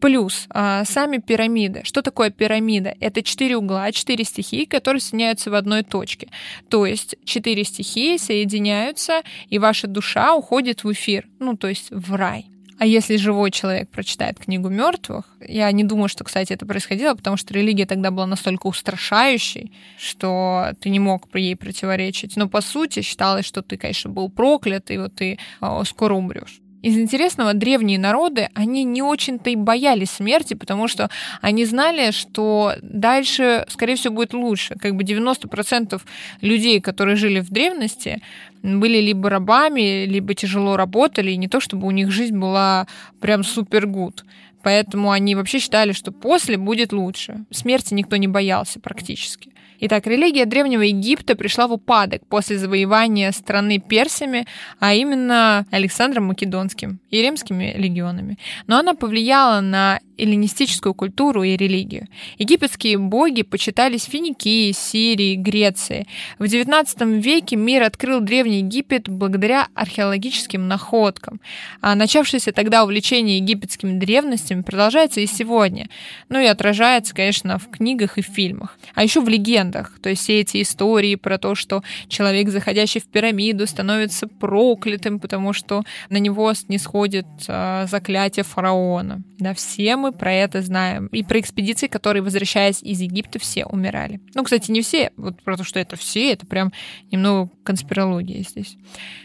Плюс 0.00 0.46
а, 0.50 0.84
сами 0.84 1.18
пирамиды. 1.18 1.80
Что 1.82 2.00
такое 2.02 2.30
пирамида? 2.30 2.94
Это 3.00 3.24
четыре 3.24 3.56
угла, 3.56 3.90
четыре 3.90 4.22
стихии, 4.22 4.64
которые 4.64 5.00
соединяются 5.00 5.50
в 5.50 5.56
одной 5.56 5.82
точке. 5.82 6.28
То 6.70 6.86
есть 6.86 7.16
четыре 7.24 7.64
стихии 7.64 8.18
соединяются, 8.18 9.22
и 9.48 9.58
ваша 9.58 9.88
душа 9.88 10.36
уходит 10.36 10.84
в 10.84 10.92
эфир, 10.92 11.26
ну, 11.40 11.56
то 11.56 11.66
есть 11.66 11.88
в 11.90 12.14
рай. 12.14 12.51
А 12.82 12.84
если 12.84 13.14
живой 13.14 13.52
человек 13.52 13.90
прочитает 13.90 14.40
книгу 14.40 14.68
мертвых, 14.68 15.24
я 15.38 15.70
не 15.70 15.84
думаю, 15.84 16.08
что, 16.08 16.24
кстати, 16.24 16.52
это 16.52 16.66
происходило, 16.66 17.14
потому 17.14 17.36
что 17.36 17.54
религия 17.54 17.86
тогда 17.86 18.10
была 18.10 18.26
настолько 18.26 18.66
устрашающей, 18.66 19.70
что 19.96 20.72
ты 20.80 20.90
не 20.90 20.98
мог 20.98 21.32
ей 21.32 21.54
противоречить. 21.54 22.36
Но 22.36 22.48
по 22.48 22.60
сути 22.60 23.02
считалось, 23.02 23.46
что 23.46 23.62
ты, 23.62 23.76
конечно, 23.76 24.10
был 24.10 24.28
проклят, 24.28 24.90
и 24.90 24.98
вот 24.98 25.14
ты 25.14 25.38
э, 25.60 25.82
скоро 25.86 26.14
умрешь. 26.14 26.60
Из 26.82 26.98
интересного, 26.98 27.54
древние 27.54 27.98
народы, 27.98 28.48
они 28.54 28.82
не 28.82 29.02
очень-то 29.02 29.50
и 29.50 29.56
боялись 29.56 30.10
смерти, 30.10 30.54
потому 30.54 30.88
что 30.88 31.08
они 31.40 31.64
знали, 31.64 32.10
что 32.10 32.74
дальше, 32.82 33.64
скорее 33.68 33.94
всего, 33.94 34.14
будет 34.14 34.34
лучше. 34.34 34.74
Как 34.74 34.96
бы 34.96 35.04
90% 35.04 36.00
людей, 36.40 36.80
которые 36.80 37.14
жили 37.16 37.38
в 37.38 37.50
древности, 37.50 38.20
были 38.62 38.98
либо 38.98 39.30
рабами, 39.30 40.06
либо 40.06 40.34
тяжело 40.34 40.76
работали, 40.76 41.30
и 41.30 41.36
не 41.36 41.48
то 41.48 41.60
чтобы 41.60 41.86
у 41.86 41.92
них 41.92 42.10
жизнь 42.10 42.36
была 42.36 42.88
прям 43.20 43.44
супер 43.44 43.86
гуд. 43.86 44.24
Поэтому 44.62 45.10
они 45.10 45.34
вообще 45.34 45.60
считали, 45.60 45.92
что 45.92 46.10
после 46.12 46.56
будет 46.56 46.92
лучше. 46.92 47.44
Смерти 47.50 47.94
никто 47.94 48.16
не 48.16 48.28
боялся 48.28 48.80
практически. 48.80 49.50
Итак, 49.84 50.06
религия 50.06 50.46
Древнего 50.46 50.82
Египта 50.82 51.34
пришла 51.34 51.66
в 51.66 51.72
упадок 51.72 52.24
после 52.28 52.56
завоевания 52.56 53.32
страны 53.32 53.80
персами, 53.80 54.46
а 54.78 54.94
именно 54.94 55.66
Александром 55.72 56.26
Македонским 56.26 57.00
и 57.10 57.20
римскими 57.20 57.74
легионами. 57.76 58.38
Но 58.68 58.78
она 58.78 58.94
повлияла 58.94 59.60
на 59.60 59.98
эллинистическую 60.22 60.94
культуру 60.94 61.42
и 61.42 61.56
религию. 61.56 62.06
Египетские 62.38 62.96
боги 62.96 63.42
почитались 63.42 64.04
Финикии, 64.04 64.70
Сирии, 64.70 65.34
Греции. 65.34 66.06
В 66.38 66.44
XIX 66.44 67.20
веке 67.20 67.56
мир 67.56 67.82
открыл 67.82 68.20
Древний 68.20 68.58
Египет 68.58 69.08
благодаря 69.08 69.66
археологическим 69.74 70.68
находкам. 70.68 71.40
А 71.80 71.96
начавшееся 71.96 72.52
тогда 72.52 72.84
увлечение 72.84 73.38
египетскими 73.38 73.98
древностями 73.98 74.62
продолжается 74.62 75.20
и 75.20 75.26
сегодня. 75.26 75.88
Ну 76.28 76.38
и 76.38 76.46
отражается, 76.46 77.14
конечно, 77.14 77.58
в 77.58 77.68
книгах 77.68 78.18
и 78.18 78.22
фильмах. 78.22 78.78
А 78.94 79.02
еще 79.02 79.20
в 79.20 79.28
легендах. 79.28 79.71
То 79.72 80.10
есть 80.10 80.22
все 80.22 80.40
эти 80.40 80.62
истории 80.62 81.14
про 81.16 81.38
то, 81.38 81.54
что 81.54 81.82
человек, 82.08 82.48
заходящий 82.48 83.00
в 83.00 83.06
пирамиду, 83.06 83.66
становится 83.66 84.26
проклятым, 84.26 85.18
потому 85.18 85.52
что 85.52 85.82
на 86.10 86.18
него 86.18 86.52
не 86.68 86.78
сходит 86.78 87.26
э, 87.48 87.86
заклятие 87.88 88.44
фараона. 88.44 89.22
Да, 89.38 89.54
все 89.54 89.96
мы 89.96 90.12
про 90.12 90.32
это 90.32 90.62
знаем. 90.62 91.06
И 91.08 91.22
про 91.22 91.40
экспедиции, 91.40 91.86
которые, 91.86 92.22
возвращаясь 92.22 92.82
из 92.82 93.00
Египта, 93.00 93.38
все 93.38 93.64
умирали. 93.64 94.20
Ну, 94.34 94.44
кстати, 94.44 94.70
не 94.70 94.82
все. 94.82 95.10
Вот 95.16 95.42
про 95.42 95.56
то, 95.56 95.64
что 95.64 95.80
это 95.80 95.96
все, 95.96 96.32
это 96.32 96.46
прям 96.46 96.72
немного 97.10 97.50
конспирология 97.64 98.42
здесь. 98.42 98.76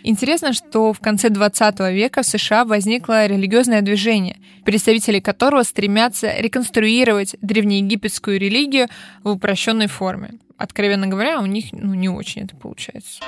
Интересно, 0.03 0.53
что 0.53 0.93
в 0.93 0.99
конце 0.99 1.29
20 1.29 1.79
века 1.91 2.23
в 2.23 2.25
США 2.25 2.65
возникло 2.65 3.25
религиозное 3.25 3.81
движение, 3.81 4.37
представители 4.67 5.21
которого 5.21 5.63
стремятся 5.63 6.29
реконструировать 6.37 7.37
древнеегипетскую 7.41 8.37
религию 8.37 8.89
в 9.23 9.29
упрощенной 9.29 9.87
форме. 9.87 10.31
Откровенно 10.57 11.07
говоря, 11.07 11.39
у 11.39 11.45
них 11.45 11.67
ну, 11.71 11.93
не 11.93 12.09
очень 12.09 12.43
это 12.43 12.57
получается. 12.57 13.23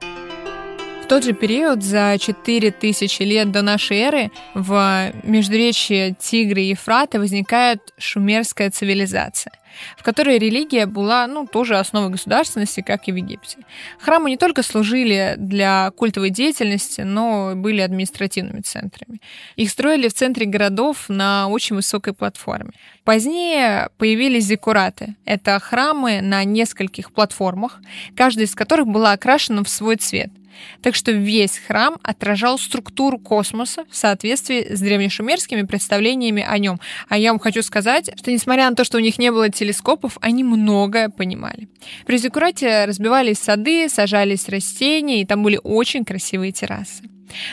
В 0.00 1.06
тот 1.06 1.22
же 1.22 1.34
период, 1.34 1.82
за 1.82 2.16
4000 2.18 3.22
лет 3.24 3.52
до 3.52 3.60
нашей 3.60 3.98
эры, 3.98 4.30
в 4.54 5.12
междуречье 5.22 6.16
Тигра 6.18 6.62
и 6.62 6.70
Ефрата 6.70 7.18
возникает 7.18 7.80
шумерская 7.98 8.70
цивилизация 8.70 9.52
в 9.96 10.02
которой 10.02 10.38
религия 10.38 10.86
была, 10.86 11.26
ну, 11.26 11.46
тоже 11.46 11.78
основой 11.78 12.10
государственности, 12.10 12.80
как 12.80 13.08
и 13.08 13.12
в 13.12 13.16
Египте. 13.16 13.58
Храмы 13.98 14.30
не 14.30 14.36
только 14.36 14.62
служили 14.62 15.34
для 15.38 15.90
культовой 15.92 16.30
деятельности, 16.30 17.02
но 17.02 17.52
были 17.54 17.80
административными 17.80 18.60
центрами. 18.60 19.20
Их 19.56 19.70
строили 19.70 20.08
в 20.08 20.14
центре 20.14 20.46
городов 20.46 21.08
на 21.08 21.48
очень 21.48 21.76
высокой 21.76 22.12
платформе. 22.12 22.72
Позднее 23.04 23.90
появились 23.98 24.44
зиккураты. 24.44 25.14
Это 25.24 25.58
храмы 25.60 26.20
на 26.20 26.44
нескольких 26.44 27.12
платформах, 27.12 27.80
каждая 28.16 28.46
из 28.46 28.54
которых 28.54 28.86
была 28.86 29.12
окрашена 29.12 29.62
в 29.62 29.68
свой 29.68 29.96
цвет– 29.96 30.30
так 30.82 30.94
что 30.94 31.12
весь 31.12 31.58
храм 31.58 31.96
отражал 32.02 32.58
структуру 32.58 33.18
космоса 33.18 33.84
в 33.90 33.96
соответствии 33.96 34.74
с 34.74 34.80
древнешумерскими 34.80 35.62
представлениями 35.62 36.44
о 36.46 36.58
нем. 36.58 36.80
А 37.08 37.18
я 37.18 37.30
вам 37.30 37.38
хочу 37.38 37.62
сказать, 37.62 38.10
что 38.16 38.30
несмотря 38.30 38.68
на 38.68 38.76
то, 38.76 38.84
что 38.84 38.98
у 38.98 39.00
них 39.00 39.18
не 39.18 39.30
было 39.30 39.50
телескопов, 39.64 40.18
они 40.20 40.44
многое 40.44 41.08
понимали. 41.08 41.68
При 42.06 42.18
Зиккурате 42.18 42.84
разбивались 42.84 43.38
сады, 43.38 43.88
сажались 43.88 44.48
растения, 44.48 45.22
и 45.22 45.26
там 45.26 45.42
были 45.42 45.58
очень 45.62 46.04
красивые 46.04 46.52
террасы. 46.52 47.04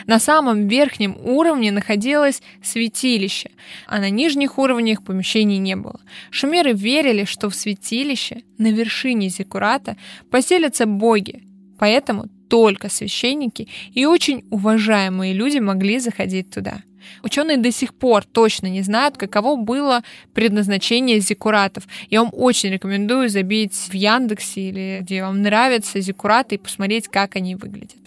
На 0.06 0.20
самом 0.20 0.68
верхнем 0.68 1.16
уровне 1.24 1.72
находилось 1.72 2.42
святилище, 2.62 3.50
а 3.86 3.98
на 3.98 4.10
нижних 4.10 4.58
уровнях 4.58 5.02
помещений 5.02 5.58
не 5.58 5.76
было. 5.76 6.00
Шумеры 6.30 6.72
верили, 6.72 7.24
что 7.24 7.48
в 7.48 7.54
святилище 7.54 8.42
на 8.58 8.70
вершине 8.70 9.28
Зиккурата 9.28 9.96
поселятся 10.30 10.86
боги, 10.86 11.42
поэтому 11.78 12.26
только 12.48 12.90
священники 12.90 13.68
и 13.94 14.04
очень 14.04 14.44
уважаемые 14.50 15.32
люди 15.32 15.58
могли 15.58 15.98
заходить 15.98 16.50
туда. 16.50 16.82
Ученые 17.22 17.56
до 17.56 17.70
сих 17.72 17.94
пор 17.94 18.24
точно 18.24 18.66
не 18.66 18.82
знают, 18.82 19.16
каково 19.16 19.56
было 19.56 20.02
предназначение 20.34 21.20
зиккуратов. 21.20 21.84
Я 22.10 22.22
вам 22.22 22.30
очень 22.32 22.70
рекомендую 22.70 23.28
забить 23.28 23.74
в 23.74 23.94
Яндексе 23.94 24.60
или 24.68 24.98
где 25.02 25.22
вам 25.22 25.42
нравятся 25.42 26.00
зиккураты 26.00 26.56
и 26.56 26.58
посмотреть, 26.58 27.08
как 27.08 27.36
они 27.36 27.54
выглядят. 27.54 28.02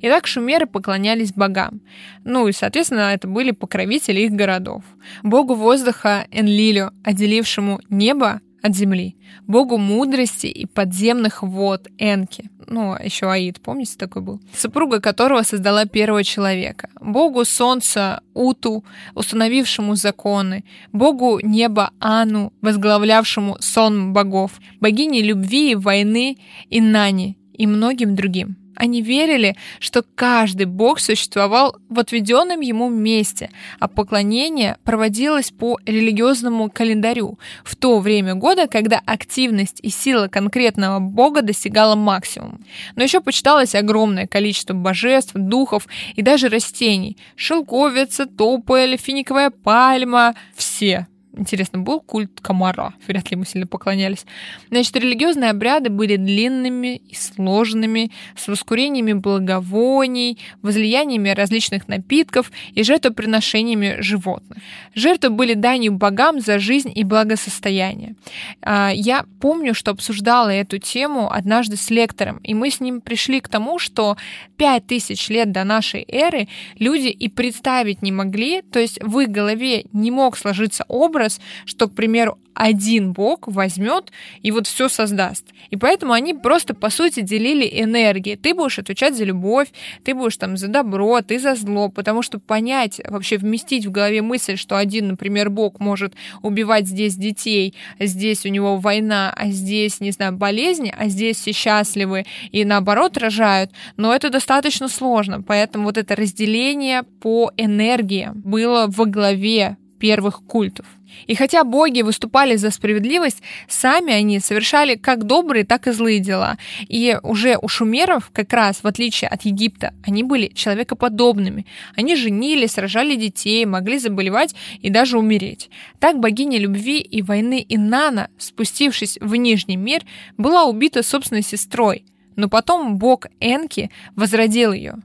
Итак, 0.00 0.26
шумеры 0.26 0.66
поклонялись 0.66 1.32
богам. 1.32 1.80
Ну 2.24 2.48
и, 2.48 2.52
соответственно, 2.52 3.12
это 3.12 3.28
были 3.28 3.50
покровители 3.50 4.20
их 4.20 4.32
городов. 4.32 4.82
Богу 5.22 5.54
воздуха 5.54 6.26
Энлилю, 6.30 6.92
отделившему 7.04 7.80
небо 7.90 8.40
от 8.62 8.74
земли, 8.74 9.16
богу 9.46 9.78
мудрости 9.78 10.46
и 10.46 10.66
подземных 10.66 11.42
вод 11.42 11.88
Энки, 11.98 12.50
ну, 12.66 12.96
еще 13.02 13.30
Аид, 13.30 13.60
помните, 13.60 13.94
такой 13.96 14.22
был, 14.22 14.40
супруга 14.54 15.00
которого 15.00 15.42
создала 15.42 15.84
первого 15.84 16.24
человека, 16.24 16.88
богу 17.00 17.44
солнца 17.44 18.20
Уту, 18.34 18.84
установившему 19.14 19.94
законы, 19.94 20.64
богу 20.92 21.40
неба 21.42 21.90
Ану, 22.00 22.52
возглавлявшему 22.60 23.56
сон 23.60 24.12
богов, 24.12 24.52
богине 24.80 25.22
любви 25.22 25.72
и 25.72 25.74
войны 25.74 26.36
Инани 26.70 27.38
и 27.52 27.66
многим 27.66 28.14
другим. 28.14 28.56
Они 28.76 29.02
верили, 29.02 29.56
что 29.80 30.04
каждый 30.14 30.66
бог 30.66 31.00
существовал 31.00 31.76
в 31.88 31.98
отведенном 31.98 32.60
ему 32.60 32.88
месте, 32.88 33.50
а 33.80 33.88
поклонение 33.88 34.76
проводилось 34.84 35.50
по 35.50 35.78
религиозному 35.86 36.70
календарю 36.70 37.38
в 37.64 37.74
то 37.74 37.98
время 37.98 38.34
года, 38.34 38.68
когда 38.68 39.00
активность 39.04 39.80
и 39.82 39.88
сила 39.88 40.28
конкретного 40.28 41.00
бога 41.00 41.42
достигала 41.42 41.94
максимума. 41.94 42.58
Но 42.94 43.02
еще 43.02 43.20
почиталось 43.20 43.74
огромное 43.74 44.26
количество 44.26 44.74
божеств, 44.74 45.32
духов 45.34 45.86
и 46.14 46.22
даже 46.22 46.48
растений. 46.48 47.16
Шелковица, 47.34 48.26
тополь, 48.26 48.96
финиковая 48.98 49.50
пальма— 49.50 50.34
все 50.54 51.06
Интересно, 51.36 51.80
был 51.80 52.00
культ 52.00 52.40
комара? 52.40 52.94
Вряд 53.06 53.30
ли 53.30 53.34
ему 53.34 53.44
сильно 53.44 53.66
поклонялись. 53.66 54.24
Значит, 54.70 54.96
религиозные 54.96 55.50
обряды 55.50 55.90
были 55.90 56.16
длинными 56.16 56.96
и 56.96 57.14
сложными, 57.14 58.10
с 58.36 58.48
воскурениями 58.48 59.12
благовоний, 59.12 60.38
возлияниями 60.62 61.28
различных 61.28 61.88
напитков 61.88 62.50
и 62.72 62.82
жертвоприношениями 62.82 64.00
животных. 64.00 64.58
Жертвы 64.94 65.30
были 65.30 65.52
данью 65.52 65.92
богам 65.92 66.40
за 66.40 66.58
жизнь 66.58 66.90
и 66.94 67.04
благосостояние. 67.04 68.14
А, 68.62 68.90
я 68.94 69.26
помню, 69.40 69.74
что 69.74 69.90
обсуждала 69.90 70.48
эту 70.48 70.78
тему 70.78 71.30
однажды 71.30 71.76
с 71.76 71.90
лектором, 71.90 72.38
и 72.38 72.54
мы 72.54 72.70
с 72.70 72.80
ним 72.80 73.02
пришли 73.02 73.40
к 73.40 73.48
тому, 73.48 73.78
что 73.78 74.16
пять 74.56 74.86
тысяч 74.86 75.28
лет 75.28 75.52
до 75.52 75.64
нашей 75.64 76.04
эры 76.08 76.48
люди 76.78 77.08
и 77.08 77.28
представить 77.28 78.00
не 78.00 78.12
могли, 78.12 78.62
то 78.62 78.78
есть 78.78 78.98
в 79.02 79.18
их 79.20 79.28
голове 79.28 79.84
не 79.92 80.10
мог 80.10 80.38
сложиться 80.38 80.84
образ, 80.88 81.25
что, 81.64 81.88
к 81.88 81.94
примеру, 81.94 82.38
один 82.56 83.12
бог 83.12 83.46
возьмет 83.46 84.10
и 84.42 84.50
вот 84.50 84.66
все 84.66 84.88
создаст. 84.88 85.44
И 85.68 85.76
поэтому 85.76 86.14
они 86.14 86.32
просто, 86.32 86.74
по 86.74 86.88
сути, 86.88 87.20
делили 87.20 87.68
энергии. 87.70 88.34
Ты 88.34 88.54
будешь 88.54 88.78
отвечать 88.78 89.14
за 89.14 89.24
любовь, 89.24 89.68
ты 90.04 90.14
будешь 90.14 90.38
там 90.38 90.56
за 90.56 90.68
добро, 90.68 91.20
ты 91.20 91.38
за 91.38 91.54
зло, 91.54 91.90
потому 91.90 92.22
что 92.22 92.38
понять, 92.38 93.00
вообще 93.06 93.36
вместить 93.36 93.84
в 93.84 93.90
голове 93.90 94.22
мысль, 94.22 94.56
что 94.56 94.78
один, 94.78 95.08
например, 95.08 95.50
бог 95.50 95.80
может 95.80 96.14
убивать 96.42 96.88
здесь 96.88 97.16
детей, 97.16 97.74
здесь 98.00 98.46
у 98.46 98.48
него 98.48 98.78
война, 98.78 99.32
а 99.36 99.48
здесь, 99.48 100.00
не 100.00 100.12
знаю, 100.12 100.32
болезни, 100.32 100.94
а 100.96 101.08
здесь 101.08 101.36
все 101.36 101.52
счастливы 101.52 102.24
и 102.52 102.64
наоборот 102.64 103.18
рожают, 103.18 103.70
но 103.98 104.14
это 104.14 104.30
достаточно 104.30 104.88
сложно. 104.88 105.42
Поэтому 105.42 105.84
вот 105.84 105.98
это 105.98 106.16
разделение 106.16 107.02
по 107.02 107.52
энергии 107.58 108.30
было 108.32 108.86
во 108.88 109.04
главе 109.04 109.76
первых 109.98 110.42
культов. 110.46 110.86
И 111.26 111.34
хотя 111.34 111.64
боги 111.64 112.02
выступали 112.02 112.56
за 112.56 112.70
справедливость, 112.70 113.42
сами 113.68 114.12
они 114.12 114.40
совершали 114.40 114.96
как 114.96 115.24
добрые, 115.24 115.64
так 115.64 115.86
и 115.86 115.92
злые 115.92 116.20
дела. 116.20 116.58
И 116.80 117.16
уже 117.22 117.58
у 117.60 117.68
шумеров, 117.68 118.30
как 118.32 118.52
раз 118.52 118.82
в 118.82 118.86
отличие 118.86 119.28
от 119.28 119.42
Египта, 119.42 119.94
они 120.04 120.22
были 120.22 120.48
человекоподобными. 120.48 121.66
Они 121.96 122.16
женились, 122.16 122.78
рожали 122.78 123.16
детей, 123.16 123.64
могли 123.64 123.98
заболевать 123.98 124.54
и 124.80 124.90
даже 124.90 125.18
умереть. 125.18 125.70
Так 125.98 126.18
богиня 126.18 126.58
любви 126.58 126.98
и 126.98 127.22
войны 127.22 127.64
Инана, 127.68 128.28
спустившись 128.38 129.18
в 129.20 129.34
Нижний 129.36 129.76
мир, 129.76 130.02
была 130.36 130.64
убита 130.64 131.02
собственной 131.02 131.42
сестрой, 131.42 132.04
но 132.36 132.48
потом 132.48 132.98
бог 132.98 133.26
Энки 133.40 133.90
возродил 134.14 134.72
ее. 134.72 134.96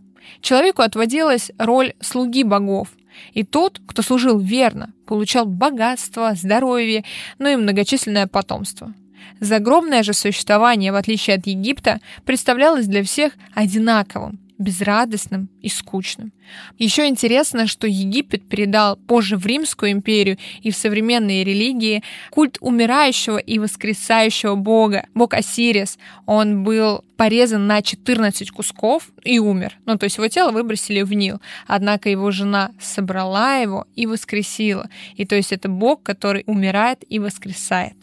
Человеку 0.41 0.81
отводилась 0.81 1.51
роль 1.58 1.93
слуги 2.00 2.43
богов, 2.43 2.89
и 3.34 3.44
тот, 3.44 3.80
кто 3.88 4.01
служил 4.01 4.39
верно, 4.39 4.94
получал 5.06 5.46
богатство, 5.46 6.34
здоровье, 6.36 7.03
ну 7.39 7.50
и 7.50 7.56
многочисленное 7.56 8.27
потомство. 8.27 8.94
Загробное 9.39 10.03
же 10.03 10.13
существование, 10.13 10.91
в 10.91 10.96
отличие 10.96 11.38
от 11.38 11.48
Египта, 11.48 12.00
представлялось 12.25 12.88
для 12.88 13.03
всех 13.03 13.34
одинаковым 13.56 14.40
безрадостным 14.62 15.50
и 15.62 15.70
скучным. 15.70 16.32
Еще 16.77 17.08
интересно, 17.08 17.68
что 17.68 17.88
Египет 17.88 18.48
передал 18.48 18.98
позже 18.98 19.38
в 19.38 19.46
Римскую 19.46 19.91
империю 19.91 20.38
и 20.62 20.72
в 20.72 20.75
современные 20.75 21.44
религии 21.44 22.03
культ 22.30 22.58
умирающего 22.62 23.38
и 23.38 23.60
воскресающего 23.60 24.56
бога, 24.56 25.06
бог 25.13 25.34
Осирис. 25.34 25.98
Он 26.25 26.63
был 26.63 27.03
порезан 27.18 27.68
на 27.68 27.82
14 27.82 28.51
кусков 28.51 29.10
и 29.24 29.39
умер. 29.39 29.77
Ну, 29.86 29.98
то 29.98 30.06
есть 30.06 30.18
его 30.18 30.27
тело 30.27 30.51
выбросили 30.51 31.01
в 31.01 31.13
Нил. 31.13 31.41
Однако 31.68 32.10
его 32.10 32.32
жена 32.32 32.72
собрала 32.80 33.58
его 33.58 33.86
и 33.96 34.08
воскресила. 34.08 34.89
И 35.15 35.25
то 35.25 35.36
есть 35.36 35.51
это 35.51 35.70
бог, 35.70 36.03
который 36.03 36.44
умирает 36.48 37.03
и 37.10 37.20
воскресает. 37.20 37.96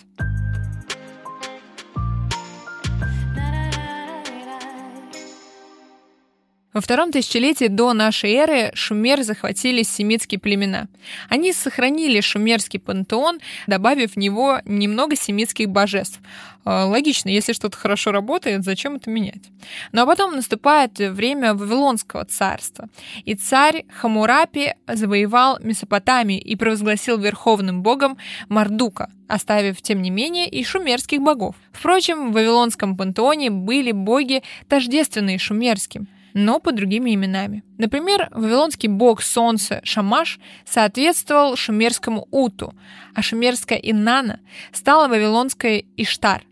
Во 6.75 6.83
втором 6.83 7.13
тысячелетии 7.13 7.69
до 7.69 7.95
нашей 7.95 8.33
эры 8.35 8.71
шумер 8.75 9.23
захватили 9.23 9.83
семитские 9.83 10.39
племена. 10.39 10.89
Они 11.31 11.55
сохранили 11.55 12.21
шумерский 12.21 12.79
пантеон, 12.79 13.41
добавив 13.67 14.13
в 14.13 14.17
него 14.19 14.61
немного 14.67 15.17
семитских 15.17 15.71
божеств. 15.71 16.21
Э, 16.67 16.85
логично, 16.85 17.31
если 17.31 17.55
что-то 17.55 17.79
хорошо 17.79 18.13
работает, 18.13 18.65
зачем 18.65 18.97
это 18.97 19.09
менять? 19.09 19.51
Ну 19.93 20.03
а 20.03 20.07
потом 20.07 20.37
наступает 20.37 20.99
время 20.99 21.55
Вавилонского 21.55 22.27
царства. 22.27 22.91
И 23.25 23.35
царь 23.35 23.87
Хамурапи 23.91 24.75
завоевал 24.87 25.59
Месопотамию 25.63 26.43
и 26.43 26.55
провозгласил 26.55 27.17
верховным 27.17 27.83
богом 27.83 28.19
Мардука, 28.51 29.11
оставив, 29.27 29.81
тем 29.81 30.03
не 30.03 30.11
менее, 30.11 30.47
и 30.51 30.63
шумерских 30.65 31.23
богов. 31.23 31.57
Впрочем, 31.73 32.31
в 32.31 32.35
Вавилонском 32.35 32.95
пантеоне 32.95 33.49
были 33.49 33.93
боги 33.93 34.43
тождественные 34.69 35.39
шумерским– 35.39 36.09
но 36.35 36.61
под 36.61 36.77
другими 36.77 37.15
именами. 37.15 37.63
Например, 37.79 38.29
вавилонский 38.31 38.89
бог 38.89 39.23
солнца 39.23 39.81
Шамаш 39.85 40.39
соответствовал 40.65 41.57
шумерскому 41.57 42.27
Уту, 42.31 42.75
а 43.15 43.23
шумерская 43.23 43.79
Иннана 43.79 44.41
стала 44.73 45.09
вавилонской 45.09 45.87
Иштар. 45.97 46.43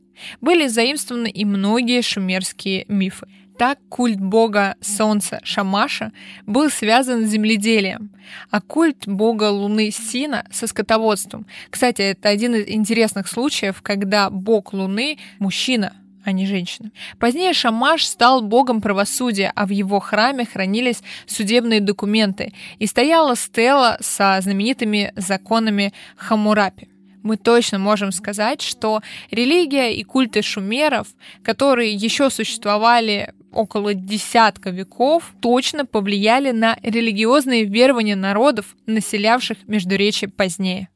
Были 0.41 0.67
заимствованы 0.67 1.29
и 1.29 1.45
многие 1.45 2.01
шумерские 2.03 2.87
мифы. 2.89 3.27
Так 3.59 3.79
культ 3.89 4.21
бога 4.21 4.77
солнца 4.83 5.41
Шамаша 5.43 6.13
был 6.45 6.69
связан 6.69 7.27
с 7.27 7.31
земледелием, 7.31 8.11
а 8.51 8.61
культ 8.61 9.07
бога 9.07 9.51
луны 9.51 9.91
Сина 9.91 10.47
со 10.51 10.67
скотоводством. 10.67 11.47
Кстати, 11.71 12.03
это 12.03 12.29
один 12.29 12.55
из 12.55 12.69
интересных 12.69 13.29
случаев, 13.29 13.81
когда 13.83 14.29
бог 14.29 14.75
луны– 14.75 15.19
мужчина, 15.39 15.95
а 16.27 16.33
не 16.33 16.45
женщина. 16.45 16.91
Позднее 17.21 17.53
Шамаш 17.53 18.05
стал 18.05 18.43
богом 18.43 18.81
правосудия, 18.83 19.53
а 19.55 19.65
в 19.65 19.71
его 19.71 20.01
храме 20.01 20.45
хранились 20.45 21.03
судебные 21.27 21.81
документы 21.81 22.53
и 22.81 22.87
стояла 22.87 23.37
стела 23.37 23.97
со 24.01 24.39
знаменитыми 24.41 25.13
законами 25.17 25.93
Хамурапи 26.17 26.89
мы 27.23 27.37
точно 27.37 27.81
можем 27.81 28.13
сказать, 28.13 28.63
что 28.63 29.01
религия 29.33 29.93
и 29.93 30.05
культы 30.05 30.43
шумеров, 30.43 31.09
которые 31.43 31.93
еще 31.93 32.31
существовали 32.31 33.35
около 33.51 33.95
десятка 33.95 34.71
веков, 34.71 35.35
точно 35.41 35.85
повлияли 35.87 36.53
на 36.53 36.79
религиозные 36.83 37.65
верования 37.65 38.15
народов, 38.15 38.77
населявших 38.87 39.67
Междуречие 39.67 40.31
позднее. 40.31 40.89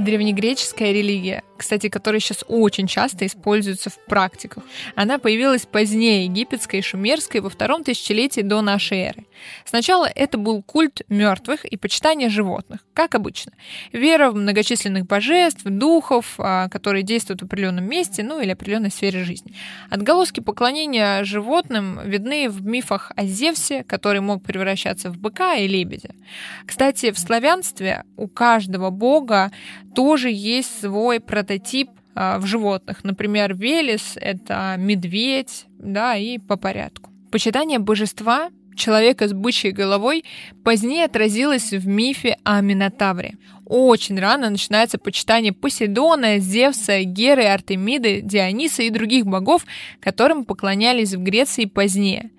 Древнегреческая 0.00 0.92
религия 0.92 1.42
кстати, 1.60 1.90
которая 1.90 2.20
сейчас 2.20 2.42
очень 2.48 2.86
часто 2.86 3.26
используется 3.26 3.90
в 3.90 3.98
практиках. 4.06 4.64
Она 4.94 5.18
появилась 5.18 5.66
позднее 5.66 6.24
египетской 6.24 6.78
и 6.78 6.82
шумерской 6.82 7.42
во 7.42 7.50
втором 7.50 7.84
тысячелетии 7.84 8.40
до 8.40 8.62
нашей 8.62 8.98
эры. 8.98 9.26
Сначала 9.66 10.06
это 10.06 10.38
был 10.38 10.62
культ 10.62 11.02
мертвых 11.10 11.66
и 11.66 11.76
почитание 11.76 12.30
животных, 12.30 12.80
как 12.94 13.14
обычно. 13.14 13.52
Вера 13.92 14.30
в 14.30 14.36
многочисленных 14.36 15.06
божеств, 15.06 15.62
духов, 15.64 16.36
а, 16.38 16.70
которые 16.70 17.02
действуют 17.02 17.42
в 17.42 17.44
определенном 17.44 17.84
месте, 17.84 18.22
ну 18.22 18.40
или 18.40 18.52
определенной 18.52 18.90
сфере 18.90 19.22
жизни. 19.24 19.52
Отголоски 19.90 20.40
поклонения 20.40 21.24
животным 21.24 22.00
видны 22.06 22.48
в 22.48 22.64
мифах 22.64 23.12
о 23.16 23.26
Зевсе, 23.26 23.84
который 23.84 24.22
мог 24.22 24.42
превращаться 24.42 25.10
в 25.10 25.18
быка 25.18 25.56
и 25.56 25.68
лебедя. 25.68 26.14
Кстати, 26.64 27.10
в 27.10 27.18
славянстве 27.18 28.04
у 28.16 28.28
каждого 28.28 28.88
бога 28.88 29.50
тоже 29.94 30.30
есть 30.30 30.80
свой 30.80 31.20
прототип 31.20 31.90
а, 32.14 32.38
в 32.38 32.46
животных. 32.46 33.04
Например, 33.04 33.54
Велес— 33.54 34.12
это 34.20 34.74
медведь, 34.78 35.66
да, 35.78 36.16
и 36.16 36.38
по 36.38 36.56
порядку. 36.56 37.10
Почитание 37.30 37.78
божества 37.78 38.50
человека 38.74 39.28
с 39.28 39.32
бычьей 39.32 39.72
головой 39.72 40.24
позднее 40.64 41.04
отразилось 41.04 41.70
в 41.70 41.86
мифе 41.86 42.36
о 42.44 42.60
Минотавре. 42.60 43.34
Очень 43.66 44.18
рано 44.18 44.50
начинается 44.50 44.98
почитание 44.98 45.52
Посейдона, 45.52 46.38
Зевса, 46.38 47.04
Геры, 47.04 47.44
Артемиды, 47.44 48.20
Диониса 48.20 48.82
и 48.82 48.90
других 48.90 49.26
богов, 49.26 49.64
которым 50.00 50.44
поклонялись 50.44 51.14
в 51.14 51.22
Греции 51.22 51.66
позднее. 51.66 52.30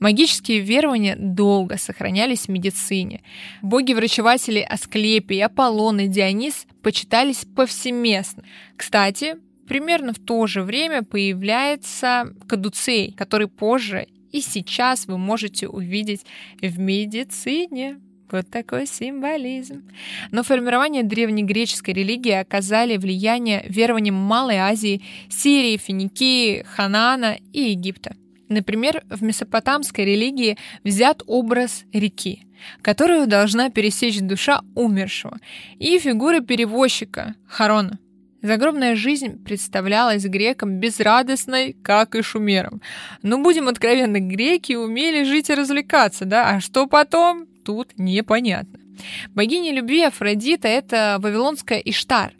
Магические 0.00 0.60
верования 0.60 1.14
долго 1.14 1.76
сохранялись 1.76 2.46
в 2.46 2.48
медицине. 2.48 3.22
Боги-врачеватели 3.60 4.60
Асклепий, 4.60 5.44
Аполлон 5.44 6.00
и 6.00 6.08
Дионис 6.08 6.66
почитались 6.82 7.44
повсеместно. 7.44 8.42
Кстати, 8.76 9.36
примерно 9.68 10.14
в 10.14 10.18
то 10.18 10.46
же 10.46 10.62
время 10.62 11.02
появляется 11.02 12.34
кадуцей, 12.48 13.12
который 13.12 13.46
позже 13.46 14.06
и 14.32 14.40
сейчас 14.40 15.06
вы 15.06 15.18
можете 15.18 15.68
увидеть 15.68 16.24
в 16.62 16.78
медицине. 16.78 18.00
Вот 18.30 18.48
такой 18.48 18.86
символизм. 18.86 19.82
Но 20.30 20.44
формирование 20.44 21.02
древнегреческой 21.02 21.94
религии 21.94 22.32
оказали 22.32 22.96
влияние 22.96 23.64
верованиям 23.68 24.14
Малой 24.14 24.56
Азии, 24.56 25.02
Сирии, 25.28 25.76
Финикии, 25.76 26.62
Ханана 26.62 27.38
и 27.52 27.70
Египта. 27.70 28.14
Например, 28.50 29.04
в 29.08 29.22
месопотамской 29.22 30.04
религии 30.04 30.58
взят 30.82 31.22
образ 31.26 31.84
реки, 31.92 32.48
которую 32.82 33.28
должна 33.28 33.70
пересечь 33.70 34.18
душа 34.18 34.60
умершего, 34.74 35.38
и 35.78 35.98
фигура 36.00 36.40
перевозчика, 36.40 37.36
Харона. 37.46 38.00
Загробная 38.42 38.96
жизнь 38.96 39.40
представлялась 39.44 40.24
грекам 40.24 40.80
безрадостной, 40.80 41.76
как 41.84 42.16
и 42.16 42.22
шумерам. 42.22 42.82
Но 43.22 43.38
будем 43.38 43.68
откровенны, 43.68 44.18
греки 44.18 44.72
умели 44.72 45.22
жить 45.22 45.48
и 45.48 45.54
развлекаться, 45.54 46.24
да, 46.24 46.48
а 46.48 46.60
что 46.60 46.88
потом, 46.88 47.46
тут 47.64 47.92
непонятно. 47.98 48.80
Богиня 49.28 49.72
любви 49.72 50.02
Афродита— 50.02 50.66
это 50.68 51.18
вавилонская 51.20 51.78
Иштар. 51.78 52.32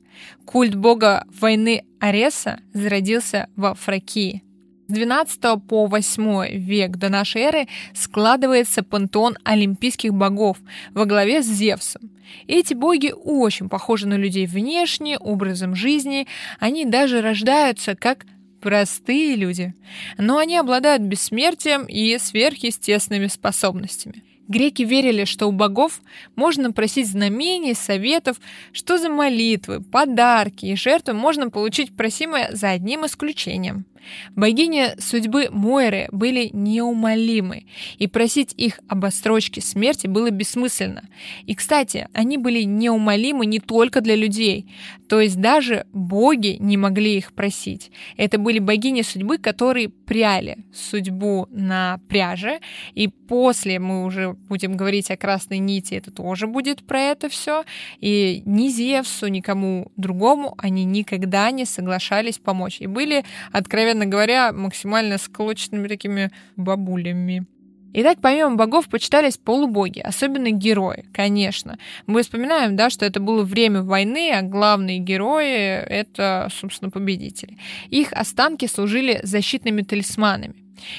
Культ 0.44 0.75
бога 0.75 1.25
войны 1.40 1.85
Ареса 2.01 2.59
зародился 2.75 3.49
во 3.55 3.75
Фракии. 3.75 4.42
С 4.90 4.92
12 4.92 5.40
по 5.68 5.87
8 5.87 6.48
век 6.48 6.96
до 6.96 7.11
нашей 7.11 7.42
эры 7.42 7.68
складывается 7.94 8.83
пантеон 8.83 9.37
олимпийских 9.44 10.12
богов 10.12 10.59
во 10.94 11.05
главе 11.05 11.44
с 11.44 11.46
Зевсом. 11.46 12.11
Эти 12.48 12.74
боги 12.74 13.14
очень 13.14 13.68
похожи 13.68 14.09
на 14.09 14.14
людей 14.14 14.48
внешне, 14.48 15.16
образом 15.16 15.76
жизни, 15.76 16.26
они 16.59 16.87
даже 16.87 17.20
рождаются 17.20 17.94
как 17.94 18.26
простые 18.61 19.37
люди, 19.37 19.74
но 20.18 20.38
они 20.38 20.57
обладают 20.57 21.03
бессмертием 21.03 21.85
и 21.85 22.18
сверхъестественными 22.18 23.29
способностями. 23.29 24.24
Греки 24.48 24.83
верили, 24.83 25.24
что 25.24 25.46
у 25.46 25.53
богов 25.53 26.00
можно 26.35 26.72
просить 26.72 27.09
знамений, 27.09 27.74
советов, 27.74 28.40
что 28.72 28.98
за 28.98 29.09
молитвы, 29.09 29.81
подарки 29.81 30.66
и 30.66 30.74
жертвы 30.74 31.14
можно 31.14 31.48
получить 31.48 31.96
просимое 31.96 32.50
за 32.50 32.70
одним 32.70 33.07
исключением. 33.07 33.85
Богини 34.37 34.99
судьбы 34.99 35.49
Мойры 35.51 36.09
были 36.13 36.51
неумолимы, 36.53 37.65
и 37.99 38.07
просить 38.07 38.55
их 38.57 38.81
об 38.89 39.05
отсрочке 39.05 39.61
смерти 39.61 40.07
было 40.07 40.31
бессмысленно. 40.31 41.09
И, 41.47 41.55
кстати, 41.55 42.09
они 42.13 42.39
были 42.39 42.63
неумолимы 42.63 43.47
не 43.47 43.61
только 43.61 44.01
для 44.01 44.17
людей, 44.17 44.67
то 45.09 45.21
есть 45.21 45.41
даже 45.41 45.87
боги 45.93 46.57
не 46.61 46.77
могли 46.77 47.17
их 47.17 47.33
просить. 47.33 47.91
Это 48.17 48.39
были 48.39 48.59
богини 48.59 49.03
судьбы, 49.03 49.39
которые 49.39 49.89
пряли 49.89 50.59
судьбу 50.73 51.47
на 51.51 52.01
пряже, 52.09 52.61
и 52.95 53.09
после 53.09 53.79
мы 53.79 54.05
уже 54.05 54.33
будем 54.49 54.77
говорить 54.77 55.11
о 55.11 55.17
красной 55.17 55.59
нити, 55.59 55.95
это 55.95 56.11
тоже 56.11 56.47
будет 56.47 56.83
про 56.85 57.01
это 57.01 57.29
все, 57.29 57.65
и 58.01 58.43
ни 58.45 58.69
Зевсу, 58.69 59.29
никому 59.29 59.93
другому 59.97 60.55
они 60.59 60.85
никогда 60.85 61.51
не 61.51 61.65
соглашались 61.65 62.39
помочь, 62.39 62.81
и 62.81 62.87
были 62.87 63.25
откровенно 63.53 63.89
откровенно 63.90 64.07
говоря, 64.07 64.53
максимально 64.53 65.18
склочными 65.18 65.88
такими 65.88 66.31
бабулями. 66.57 67.46
Итак, 67.92 68.18
помимо 68.22 68.55
богов 68.55 68.88
почитались 68.88 69.37
полубоги, 69.37 69.98
особенно 69.98 70.53
герои, 70.53 71.07
конечно. 71.12 71.76
Мы 72.07 72.22
вспоминаем, 72.22 72.76
да, 72.76 72.88
что 72.88 73.05
это 73.05 73.18
было 73.18 73.42
время 73.42 73.83
войны, 73.83 74.31
а 74.33 74.42
главные 74.42 74.98
герои— 74.98 75.83
это, 75.88 76.48
собственно, 76.53 76.92
победители. 76.92 77.59
Их 77.88 78.12
останки 78.12 78.66
служили 78.66 79.18
защитными 79.24 79.83
талисманами. 79.83 80.55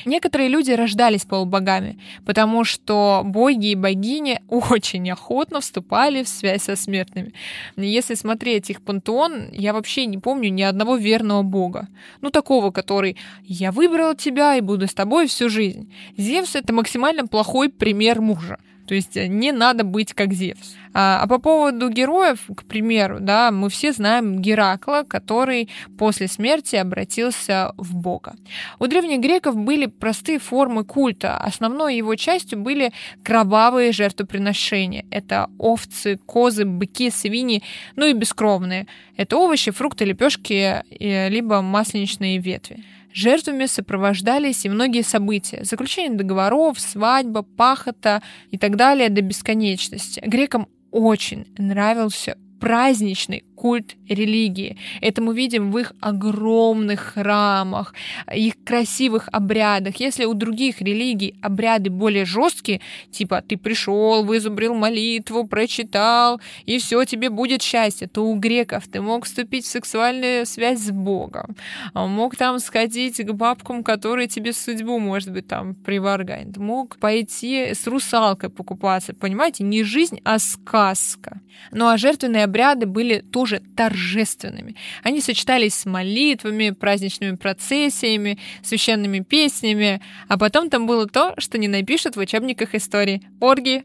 Некоторые 0.06 0.50
люди 0.50 0.72
рождались 0.72 1.26
полубогами, 1.26 2.00
потому 2.26 2.64
что 2.64 3.22
боги 3.24 3.72
и 3.72 3.76
богини 3.76 4.42
очень 4.50 5.10
охотно 5.12 5.62
вступали 5.62 6.24
в 6.24 6.28
связь 6.28 6.64
со 6.64 6.76
смертными. 6.76 7.34
Если 7.78 8.16
смотреть 8.16 8.70
их 8.70 8.82
пантеон, 8.82 9.50
я 9.52 9.74
вообще 9.74 10.06
не 10.06 10.18
помню 10.18 10.50
ни 10.50 10.62
одного 10.62 10.96
верного 10.96 11.44
бога. 11.44 11.88
Ну, 12.22 12.30
такого, 12.30 12.72
который 12.72 13.18
«я 13.44 13.72
выбрал 13.72 14.16
тебя 14.16 14.56
и 14.56 14.62
буду 14.62 14.88
с 14.88 14.94
тобой 14.94 15.28
всю 15.28 15.50
жизнь». 15.50 15.92
Зевс— 16.18 16.56
это 16.56 16.74
максимально 16.74 17.28
плохой 17.28 17.70
пример 17.70 18.22
мужа. 18.22 18.58
То 18.92 18.96
есть 18.96 19.16
э, 19.16 19.28
не 19.28 19.54
надо 19.54 19.86
быть 19.86 20.12
как 20.12 20.34
Зевс. 20.34 20.76
А, 20.94 21.22
а 21.24 21.28
по 21.28 21.38
поводу 21.40 21.90
героев, 21.90 22.40
к 22.58 22.66
примеру, 22.66 23.20
да, 23.22 23.50
мы 23.50 23.70
все 23.70 23.94
знаем 23.94 24.42
Геракла, 24.42 25.06
который 25.08 25.70
после 25.98 26.28
смерти 26.28 26.76
обратился 26.76 27.72
в 27.78 27.96
бога. 27.96 28.36
У 28.80 28.88
древних 28.88 29.22
греков 29.22 29.56
были 29.56 29.86
простые 29.86 30.40
формы 30.40 30.84
культа. 30.84 31.38
Основной 31.38 31.96
его 31.96 32.16
частью 32.16 32.60
были 32.60 32.92
кровавые 33.24 33.94
жертвоприношения. 33.94 35.06
Это 35.10 35.50
овцы, 35.58 36.20
козы, 36.26 36.66
быки, 36.66 37.12
свиньи, 37.12 37.64
ну 37.96 38.06
и 38.06 38.12
бескровные. 38.12 38.88
Это 39.16 39.38
овощи, 39.38 39.72
фрукты, 39.72 40.04
лепешки, 40.04 40.84
э, 41.00 41.30
либо 41.30 41.62
масленичные 41.62 42.40
ветви. 42.40 42.84
Жертвами 43.14 43.66
сопровождались 43.66 44.66
и 44.66 44.70
многие 44.70 45.04
события. 45.04 45.64
Заключение 45.64 46.18
договоров, 46.18 46.80
свадьба, 46.80 47.44
пахота 47.44 48.22
и 48.50 48.58
так 48.58 48.76
далее 48.76 49.10
до 49.10 49.22
бесконечности. 49.22 50.22
Грекам 50.26 50.68
очень 50.92 51.48
нравился 51.58 52.38
праздничный 52.60 53.44
культ 53.62 53.96
религии. 54.10 54.76
Это 55.02 55.22
мы 55.22 55.36
видим 55.36 55.72
в 55.72 55.78
их 55.78 55.94
огромных 56.00 57.00
храмах, 57.14 57.94
их 58.34 58.56
красивых 58.66 59.30
обрядах. 59.32 59.98
Если 59.98 60.26
у 60.26 60.34
других 60.34 60.82
религий 60.82 61.36
обряды 61.44 61.92
более 61.92 62.26
жесткие, 62.26 62.82
типа 63.12 63.44
ты 63.48 63.58
пришел, 63.58 64.26
вызубрил 64.26 64.74
молитву, 64.74 65.46
прочитал, 65.46 66.42
и 66.66 66.80
все, 66.80 67.06
тебе 67.06 67.30
будет 67.30 67.62
счастье, 67.62 68.08
то 68.08 68.26
у 68.26 68.36
греков 68.36 68.88
ты 68.88 69.00
мог 69.00 69.26
вступить 69.26 69.66
в 69.66 69.70
сексуальную 69.70 70.48
связь 70.48 70.80
с 70.80 70.90
Богом, 70.90 71.56
а 71.94 72.08
мог 72.08 72.36
там 72.36 72.58
сходить 72.58 73.18
к 73.18 73.32
бабкам, 73.32 73.84
которые 73.84 74.28
тебе 74.28 74.54
судьбу, 74.54 74.98
может 74.98 75.32
быть, 75.32 75.48
там 75.48 75.76
приварганят, 75.76 76.58
мог 76.58 76.98
пойти 76.98 77.76
с 77.76 77.86
русалкой 77.86 78.50
покупаться, 78.50 79.14
понимаете, 79.14 79.64
не 79.64 79.84
жизнь, 79.84 80.20
а 80.24 80.40
сказка. 80.40 81.42
Ну 81.72 81.88
а 81.88 81.98
жертвенные 81.98 82.46
обряды 82.46 82.88
были 82.88 83.20
тоже 83.20 83.51
тоже 83.52 83.62
торжественными. 83.76 84.76
Они 85.04 85.22
сочетались 85.22 85.74
с 85.76 85.86
молитвами, 85.86 86.72
праздничными 86.72 87.36
процессиями, 87.36 88.40
священными 88.62 89.20
песнями, 89.20 90.02
а 90.28 90.38
потом 90.38 90.70
там 90.70 90.88
было 90.88 91.08
то, 91.08 91.34
что 91.38 91.58
не 91.58 91.68
напишут 91.68 92.16
в 92.16 92.20
учебниках 92.20 92.76
истории— 92.76 93.22
оргии, 93.42 93.84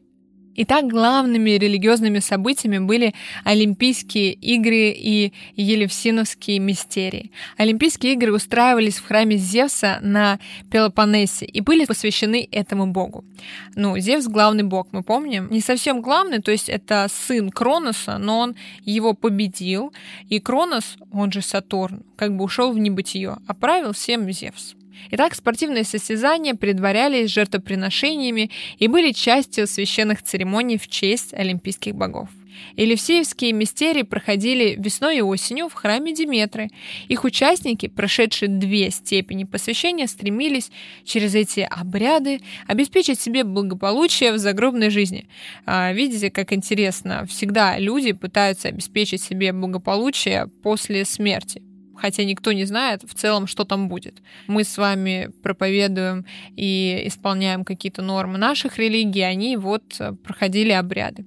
Итак, 0.59 0.87
главными 0.87 1.51
религиозными 1.51 2.19
событиями 2.21 2.79
были 2.79 3.14
Олимпийские 3.45 4.33
игры 4.33 4.90
и 4.90 5.33
Елевсиновские 5.55 6.59
мистерии. 6.61 7.31
Олимпийские 7.59 8.14
игры 8.14 8.33
устраивались 8.33 8.97
в 8.97 9.07
храме 9.07 9.37
Зевса 9.37 9.99
на 10.01 10.38
Пелопоннесе 10.71 11.45
и 11.45 11.61
были 11.61 11.85
посвящены 11.85 12.49
этому 12.51 12.87
богу. 12.87 13.25
Ну, 13.75 13.99
Зевс— 13.99 14.27
главный 14.29 14.64
бог, 14.64 14.88
мы 14.92 15.03
помним. 15.03 15.49
Не 15.51 15.61
совсем 15.61 16.01
главный, 16.01 16.40
то 16.40 16.51
есть 16.51 16.71
это 16.71 17.07
сын 17.11 17.51
Кроноса, 17.51 18.16
но 18.16 18.38
он 18.38 18.57
его 18.83 19.12
победил, 19.12 19.92
и 20.31 20.40
Кронос, 20.40 20.97
он 21.12 21.33
же 21.33 21.42
Сатурн, 21.42 22.03
как 22.16 22.35
бы 22.35 22.45
ушел 22.45 22.73
в 22.73 22.79
небытие, 22.79 23.37
а 23.47 23.55
правил 23.55 23.92
всем 23.92 24.31
Зевс. 24.31 24.75
Итак, 25.11 25.35
спортивные 25.35 25.85
состязания 25.85 26.55
предварялись 26.55 27.31
жертвоприношениями 27.31 28.51
и 28.79 28.89
были 28.89 29.13
частью 29.13 29.67
священных 29.67 30.23
церемоний 30.23 30.79
в 30.79 30.89
честь 30.89 31.33
олимпийских 31.35 31.95
богов. 31.95 32.29
Елисеевские 32.77 33.53
мистерии 33.53 34.03
проходили 34.03 34.77
весной 34.79 35.19
и 35.19 35.23
осенью 35.23 35.69
в 35.69 35.75
храме 35.75 36.15
Диметры. 36.15 36.71
Их 37.09 37.25
участники, 37.25 37.89
прошедшие 37.89 38.49
две 38.49 38.91
степени 38.91 39.45
посвящения, 39.45 40.07
стремились 40.07 40.71
через 41.05 41.35
эти 41.35 41.61
обряды 41.61 42.41
обеспечить 42.67 43.21
себе 43.21 43.45
благополучие 43.45 44.33
в 44.33 44.39
загробной 44.39 44.91
жизни. 44.91 45.29
А, 45.65 45.93
видите, 45.93 46.31
как 46.31 46.53
интересно, 46.53 47.27
всегда 47.27 47.79
люди 47.79 48.13
пытаются 48.13 48.69
обеспечить 48.69 49.23
себе 49.23 49.53
благополучие 49.53 50.49
после 50.63 51.05
смерти 51.05 51.63
хотя 51.97 52.25
никто 52.25 52.53
не 52.53 52.65
знает 52.65 53.03
в 53.03 53.15
целом, 53.15 53.47
что 53.47 53.65
там 53.65 53.89
будет. 53.89 54.23
Мы 54.47 54.65
с 54.65 54.79
вами 54.79 55.31
проповедуем 55.43 56.25
и 56.57 57.03
исполняем 57.07 57.65
какие-то 57.65 58.03
нормы 58.03 58.39
наших 58.39 58.79
религий, 58.79 59.23
они 59.23 59.57
вот 59.57 59.97
э, 60.01 60.13
проходили 60.13 60.73
обряды. 60.73 61.25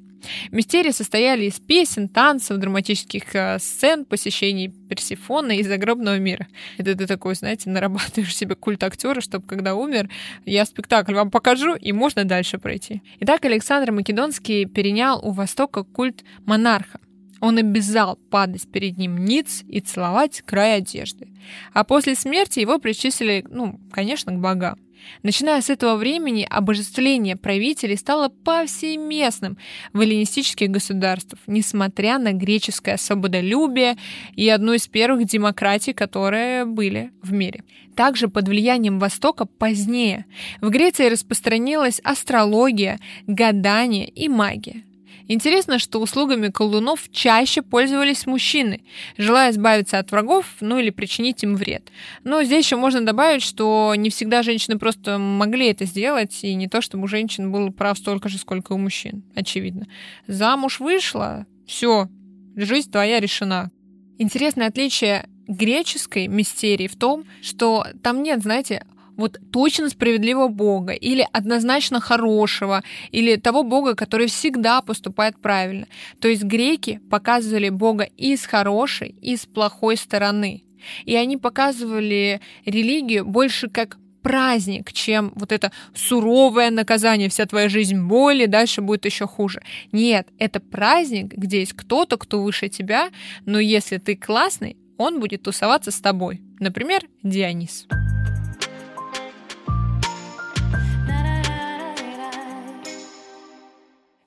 Мистерии 0.52 0.92
состояли 0.92 1.46
из 1.46 1.60
песен, 1.60 2.08
танцев, 2.08 2.58
драматических 2.58 3.36
э, 3.36 3.60
сцен, 3.60 4.06
посещений 4.06 4.70
Персифона 4.70 5.54
и 5.54 5.64
загробного 5.64 6.18
мира. 6.18 6.48
Это 6.78 6.96
ты 6.96 7.08
такой, 7.08 7.36
знаете, 7.36 7.70
нарабатываешь 7.70 8.36
себе 8.36 8.56
культ 8.56 8.84
актера, 8.84 9.22
чтобы 9.22 9.46
когда 9.48 9.76
умер, 9.76 10.10
я 10.46 10.66
спектакль 10.66 11.14
вам 11.14 11.32
покажу, 11.32 11.76
и 11.76 11.92
можно 11.92 12.26
дальше 12.26 12.58
пройти. 12.58 13.02
Итак, 13.20 13.46
Александр 13.46 13.92
Македонский 13.92 14.66
перенял 14.66 15.20
у 15.26 15.32
Востока 15.32 15.84
культ 15.84 16.24
монарха. 16.46 17.00
Он 17.42 17.58
обязал 17.58 18.18
падать 18.30 18.68
перед 18.72 18.98
ним 18.98 19.18
ниц 19.18 19.64
и 19.68 19.80
целовать 19.80 20.42
край 20.42 20.78
одежды. 20.78 21.28
А 21.74 21.84
после 21.84 22.16
смерти 22.16 22.60
его 22.60 22.80
причислили, 22.80 23.46
ну, 23.50 23.80
конечно, 23.92 24.32
к 24.32 24.40
богам. 24.40 24.78
Начиная 25.24 25.62
с 25.62 25.70
этого 25.70 25.96
времени 25.96 26.46
обожествление 26.50 27.36
правителей 27.36 27.98
стало 27.98 28.30
повсеместным 28.30 29.58
в 29.94 30.02
эллинистических 30.02 30.70
государствах, 30.70 31.40
несмотря 31.48 32.18
на 32.18 32.34
греческое 32.34 32.98
свободолюбие 32.98 33.98
и 34.36 34.48
одну 34.50 34.74
из 34.74 34.88
первых 34.88 35.26
демократий, 35.26 35.94
которые 35.94 36.66
были 36.66 37.12
в 37.22 37.32
мире. 37.32 37.64
Также 37.96 38.30
под 38.30 38.48
влиянием 38.48 39.00
Востока 39.00 39.46
позднее 39.46 40.26
в 40.62 40.70
Греции 40.70 41.10
распространилась 41.10 42.00
астрология, 42.04 43.00
гадание 43.28 44.08
и 44.08 44.30
магия. 44.30 44.84
Интересно, 45.32 45.78
что 45.78 46.02
услугами 46.02 46.50
колдунов 46.50 47.08
чаще 47.12 47.62
пользовались 47.62 48.26
мужчины, 48.26 48.82
желая 49.16 49.52
избавиться 49.52 50.00
от 50.00 50.10
врагов, 50.10 50.48
ну 50.60 50.80
или 50.80 50.90
причинить 50.90 51.44
им 51.44 51.56
вред. 51.56 51.92
Но 52.24 52.42
здесь 52.42 52.66
еще 52.66 52.78
можно 52.78 53.02
добавить, 53.02 53.44
что 53.44 53.94
не 53.96 54.10
всегда 54.10 54.42
женщины 54.42 54.80
просто 54.80 55.20
могли 55.20 55.68
это 55.68 55.86
сделать, 55.86 56.40
и 56.44 56.56
не 56.56 56.68
то, 56.68 56.82
чтобы 56.82 57.04
у 57.04 57.08
женщин 57.08 57.52
был 57.52 57.72
прав 57.72 58.00
столько 58.00 58.28
же, 58.28 58.40
сколько 58.40 58.74
у 58.74 58.80
мужчин, 58.80 59.24
очевидно. 59.36 59.86
Замуж 60.26 60.80
вышла, 60.80 61.46
все, 61.68 62.10
жизнь 62.56 62.92
твоя 62.92 63.20
решена. 63.20 63.70
Интересное 64.18 64.68
отличие 64.68 65.30
греческой 65.48 66.28
мистерии 66.28 66.88
в 66.88 66.96
том, 66.96 67.26
что 67.44 67.86
там 68.02 68.24
нет, 68.24 68.42
знаете, 68.42 68.84
вот 69.20 69.40
точно 69.52 69.90
справедливого 69.90 70.48
Бога, 70.48 70.94
или 70.94 71.28
однозначно 71.34 72.00
хорошего, 72.00 72.84
или 73.12 73.36
того 73.36 73.64
Бога, 73.64 73.94
который 73.94 74.28
всегда 74.28 74.82
поступает 74.82 75.40
правильно. 75.42 75.88
То 76.22 76.30
есть 76.30 76.44
греки 76.44 77.02
показывали 77.10 77.70
Бога 77.70 78.08
и 78.18 78.38
с 78.38 78.46
хорошей, 78.46 79.10
и 79.22 79.36
с 79.36 79.46
плохой 79.46 79.98
стороны. 79.98 80.64
И 81.04 81.16
они 81.16 81.36
показывали 81.36 82.40
религию 82.66 83.26
больше 83.26 83.68
как 83.68 83.98
праздник, 84.22 84.94
чем 84.94 85.34
вот 85.36 85.52
это 85.52 85.72
суровое 85.94 86.72
наказание, 86.72 87.30
вся 87.30 87.46
твоя 87.46 87.68
жизнь 87.68 88.02
боли, 88.02 88.46
дальше 88.46 88.82
будет 88.82 89.06
еще 89.06 89.28
хуже. 89.28 89.62
Нет, 89.92 90.28
это 90.38 90.62
праздник, 90.62 91.34
где 91.34 91.60
есть 91.60 91.74
кто-то, 91.74 92.18
кто 92.18 92.42
выше 92.42 92.70
тебя, 92.70 93.10
но 93.46 93.60
если 93.60 93.98
ты 93.98 94.16
классный, 94.16 94.78
он 94.98 95.20
будет 95.20 95.44
тусоваться 95.44 95.92
с 95.92 96.00
тобой. 96.00 96.42
Например, 96.60 97.02
Дионис. 97.24 97.88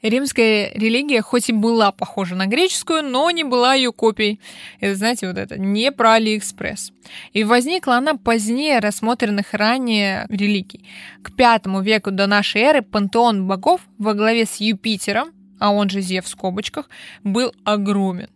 Римская 0.03 0.73
религия 0.75 1.23
хоть 1.23 1.49
и 1.49 1.53
была 1.53 1.93
похожа 1.93 2.35
на 2.35 2.47
греческую, 2.47 3.05
но 3.05 3.31
не 3.31 3.45
была 3.45 3.75
ее 3.75 3.93
копией. 3.93 4.41
Это, 4.81 4.97
знаете, 4.97 5.29
вот 5.29 5.39
это, 5.39 5.59
не 5.59 5.93
про 5.93 6.15
Алиэкспресс. 6.15 6.93
И 7.33 7.45
возникла 7.45 7.97
она 7.97 8.15
позднее 8.15 8.81
рассмотренных 8.81 9.55
ранее 9.55 10.27
религий. 10.29 10.85
К 11.23 11.35
пятому 11.35 11.83
веку 11.83 12.11
до 12.11 12.27
нашей 12.27 12.63
эры 12.63 12.83
пантеон 12.83 13.47
богов 13.47 13.81
во 13.99 14.15
главе 14.15 14.45
с 14.45 14.57
Юпитером, 14.57 15.31
а 15.61 15.71
он 15.71 15.89
же 15.89 16.01
Зевс 16.01 16.25
в 16.25 16.29
скобочках, 16.29 16.91
был 17.23 17.53
огромен. 17.65 18.29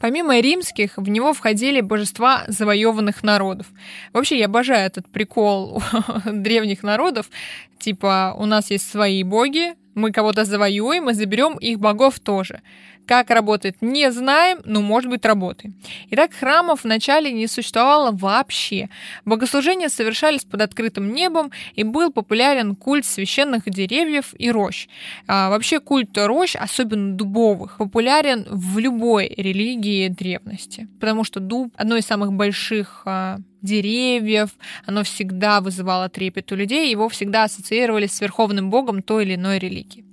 Помимо 0.00 0.40
римских, 0.40 0.96
в 0.96 1.08
него 1.08 1.32
входили 1.32 1.80
божества 1.80 2.44
завоеванных 2.48 3.22
народов. 3.22 3.68
Вообще, 4.12 4.38
я 4.38 4.46
обожаю 4.46 4.86
этот 4.86 5.08
прикол 5.08 5.82
древних 6.26 6.82
народов. 6.82 7.30
Типа, 7.78 8.34
у 8.36 8.46
нас 8.46 8.70
есть 8.70 8.90
свои 8.90 9.22
боги, 9.22 9.74
мы 9.94 10.12
кого-то 10.12 10.44
завоюем 10.44 11.10
и 11.10 11.14
заберем 11.14 11.56
их 11.58 11.78
богов 11.78 12.20
тоже. 12.20 12.60
Как 13.06 13.28
работает, 13.30 13.76
не 13.82 14.10
знаем, 14.10 14.60
но 14.64 14.80
может 14.80 15.10
быть 15.10 15.26
работает. 15.26 15.74
Итак, 16.10 16.32
храмов 16.32 16.84
вначале 16.84 17.32
не 17.32 17.46
существовало 17.46 18.12
вообще. 18.12 18.88
Богослужения 19.26 19.88
совершались 19.88 20.44
под 20.44 20.62
открытым 20.62 21.12
небом, 21.12 21.50
и 21.74 21.84
был 21.84 22.10
популярен 22.10 22.74
культ 22.74 23.04
священных 23.04 23.68
деревьев 23.68 24.34
и 24.38 24.50
рощ. 24.50 24.88
А, 25.26 25.50
вообще 25.50 25.80
культ 25.80 26.16
рощ, 26.16 26.56
особенно 26.56 27.14
дубовых, 27.14 27.76
популярен 27.76 28.46
в 28.48 28.78
любой 28.78 29.28
религии 29.36 30.08
древности, 30.08 30.88
потому 30.98 31.24
что 31.24 31.40
дуб 31.40 31.74
одно 31.76 31.96
из 31.96 32.06
самых 32.06 32.32
больших 32.32 33.02
а, 33.04 33.38
деревьев, 33.64 34.50
оно 34.86 35.02
всегда 35.02 35.60
вызывало 35.60 36.08
трепет 36.08 36.52
у 36.52 36.54
людей, 36.54 36.90
его 36.90 37.08
всегда 37.08 37.44
ассоциировали 37.44 38.06
с 38.06 38.20
верховным 38.20 38.70
богом 38.70 39.02
той 39.02 39.24
или 39.24 39.34
иной 39.34 39.58
религии. 39.58 40.04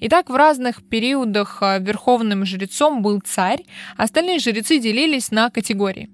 Итак, 0.00 0.30
в 0.30 0.34
разных 0.34 0.82
периодах 0.82 1.58
а, 1.60 1.78
верховным 1.78 2.44
жрецом 2.46 3.02
был 3.02 3.20
царь, 3.24 3.64
остальные 3.96 4.38
жрецы 4.38 4.78
делились 4.78 5.30
на 5.30 5.50
категории. 5.50 6.08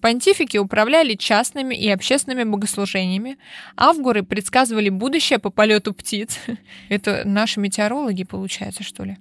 Понтифики 0.00 0.58
управляли 0.58 1.14
частными 1.14 1.74
и 1.74 1.88
общественными 1.88 2.44
богослужениями, 2.44 3.36
авгуры 3.76 4.22
предсказывали 4.22 4.88
будущее 4.90 5.38
по 5.38 5.50
полету 5.50 5.92
птиц. 5.92 6.38
Это 6.88 7.22
наши 7.24 7.60
метеорологи, 7.60 8.24
получается, 8.24 8.82
что 8.84 9.04
ли? 9.04 9.16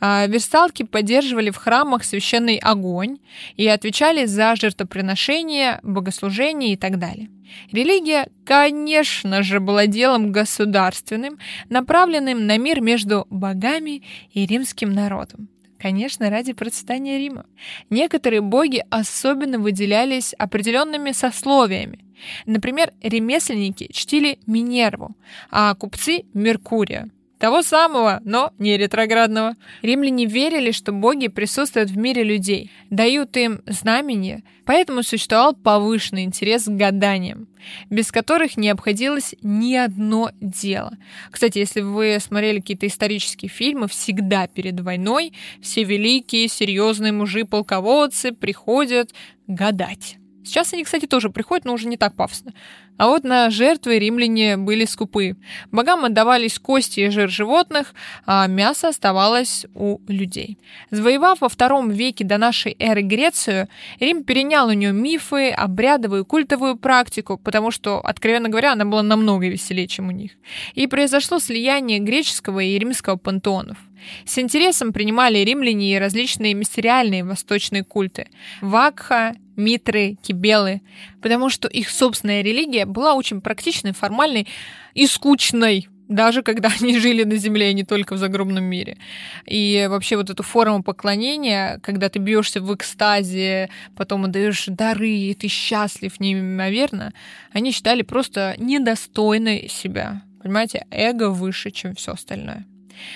А, 0.00 0.26
версталки 0.26 0.82
поддерживали 0.82 1.50
в 1.50 1.56
храмах 1.56 2.04
священный 2.04 2.56
огонь 2.56 3.18
и 3.56 3.66
отвечали 3.66 4.26
за 4.26 4.56
жертвоприношения, 4.56 5.80
богослужения 5.82 6.72
и 6.72 6.76
так 6.76 6.98
далее. 6.98 7.28
Религия, 7.72 8.28
конечно 8.44 9.42
же, 9.42 9.60
была 9.60 9.86
делом 9.86 10.32
государственным, 10.32 11.38
направленным 11.68 12.46
на 12.46 12.58
мир 12.58 12.80
между 12.80 13.26
богами 13.30 14.02
и 14.32 14.46
римским 14.46 14.92
народом. 14.92 15.48
Конечно, 15.78 16.30
ради 16.30 16.52
процветания 16.52 17.18
Рима. 17.18 17.44
Некоторые 17.90 18.40
боги 18.40 18.82
особенно 18.90 19.58
выделялись 19.58 20.32
определенными 20.38 21.12
сословиями. 21.12 22.04
Например, 22.46 22.92
ремесленники 23.02 23.88
чтили 23.92 24.38
Минерву, 24.46 25.14
а 25.50 25.74
купцы— 25.74 26.24
Меркурия. 26.34 27.10
Того 27.38 27.60
самого, 27.62 28.20
но 28.24 28.52
не 28.58 28.78
ретроградного. 28.78 29.56
Римляне 29.82 30.24
верили, 30.24 30.70
что 30.70 30.92
боги 30.92 31.28
присутствуют 31.28 31.90
в 31.90 31.96
мире 31.98 32.22
людей, 32.22 32.70
дают 32.88 33.36
им 33.36 33.60
знамения, 33.66 34.42
поэтому 34.64 35.02
существовал 35.02 35.54
повышенный 35.54 36.24
интерес 36.24 36.64
к 36.64 36.70
гаданиям, 36.70 37.46
без 37.90 38.10
которых 38.10 38.56
не 38.56 38.70
обходилось 38.70 39.34
ни 39.42 39.74
одно 39.74 40.30
дело. 40.40 40.96
Кстати, 41.30 41.58
если 41.58 41.82
вы 41.82 42.16
смотрели 42.20 42.60
какие-то 42.60 42.86
исторические 42.86 43.50
фильмы, 43.50 43.86
всегда 43.86 44.46
перед 44.46 44.80
войной 44.80 45.34
все 45.60 45.84
великие, 45.84 46.48
серьезные 46.48 47.12
мужи-полководцы 47.12 48.32
приходят 48.32 49.12
гадать. 49.46 50.16
Сейчас 50.46 50.72
они, 50.72 50.84
кстати, 50.84 51.06
тоже 51.06 51.30
приходят, 51.30 51.64
но 51.64 51.72
уже 51.72 51.88
не 51.88 51.96
так 51.96 52.14
пафосно. 52.14 52.52
А 52.98 53.08
вот 53.08 53.24
на 53.24 53.50
жертвы 53.50 53.98
римляне 53.98 54.56
были 54.56 54.84
скупы. 54.84 55.36
Богам 55.70 56.04
отдавались 56.04 56.58
кости 56.58 57.00
и 57.00 57.10
жир 57.10 57.28
животных, 57.28 57.94
а 58.24 58.46
мясо 58.46 58.88
оставалось 58.88 59.66
у 59.74 59.98
людей. 60.08 60.58
Завоевав 60.90 61.40
во 61.40 61.48
втором 61.48 61.90
веке 61.90 62.24
до 62.24 62.38
нашей 62.38 62.74
эры 62.78 63.02
Грецию, 63.02 63.68
Рим 64.00 64.24
перенял 64.24 64.68
у 64.68 64.72
нее 64.72 64.92
мифы, 64.92 65.50
обрядовую 65.50 66.24
культовую 66.24 66.76
практику, 66.76 67.36
потому 67.36 67.70
что, 67.70 68.00
откровенно 68.00 68.48
говоря, 68.48 68.72
она 68.72 68.84
была 68.84 69.02
намного 69.02 69.48
веселее, 69.48 69.88
чем 69.88 70.08
у 70.08 70.12
них. 70.12 70.32
И 70.74 70.86
произошло 70.86 71.38
слияние 71.38 71.98
греческого 71.98 72.60
и 72.60 72.78
римского 72.78 73.16
пантеонов. 73.16 73.76
С 74.24 74.38
интересом 74.38 74.92
принимали 74.92 75.38
римляне 75.38 75.94
и 75.94 75.98
различные 75.98 76.54
мистериальные 76.54 77.24
восточные 77.24 77.84
культы. 77.84 78.28
Вакха, 78.60 79.34
Митры, 79.56 80.16
Кибелы, 80.22 80.82
потому 81.20 81.50
что 81.50 81.68
их 81.68 81.90
собственная 81.90 82.42
религия 82.42 82.86
была 82.86 83.14
очень 83.14 83.40
практичной, 83.40 83.92
формальной 83.92 84.46
и 84.94 85.06
скучной, 85.06 85.88
даже 86.08 86.42
когда 86.42 86.70
они 86.80 86.98
жили 86.98 87.24
на 87.24 87.36
Земле, 87.36 87.68
а 87.68 87.72
не 87.72 87.84
только 87.84 88.14
в 88.14 88.18
загробном 88.18 88.64
мире. 88.64 88.98
И 89.46 89.86
вообще 89.88 90.16
вот 90.16 90.30
эту 90.30 90.42
форму 90.42 90.82
поклонения, 90.82 91.80
когда 91.82 92.08
ты 92.08 92.18
бьешься 92.18 92.60
в 92.60 92.74
экстазе, 92.74 93.70
потом 93.96 94.24
отдаешь 94.24 94.66
дары, 94.66 95.10
и 95.10 95.34
ты 95.34 95.48
счастлив 95.48 96.18
неимоверно, 96.20 97.12
они 97.52 97.72
считали 97.72 98.02
просто 98.02 98.54
недостойной 98.58 99.68
себя. 99.68 100.22
Понимаете, 100.42 100.86
эго 100.90 101.30
выше, 101.30 101.70
чем 101.70 101.94
все 101.94 102.12
остальное. 102.12 102.66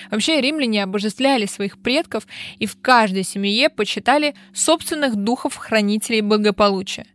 Вообще 0.09 0.41
римляне 0.41 0.83
обожествляли 0.83 1.45
своих 1.45 1.77
предков 1.77 2.27
и 2.59 2.65
в 2.65 2.79
каждой 2.81 3.23
семье 3.23 3.69
почитали 3.69 4.35
собственных 4.53 5.15
духов-хранителей 5.15 6.21
благополучия. 6.21 7.05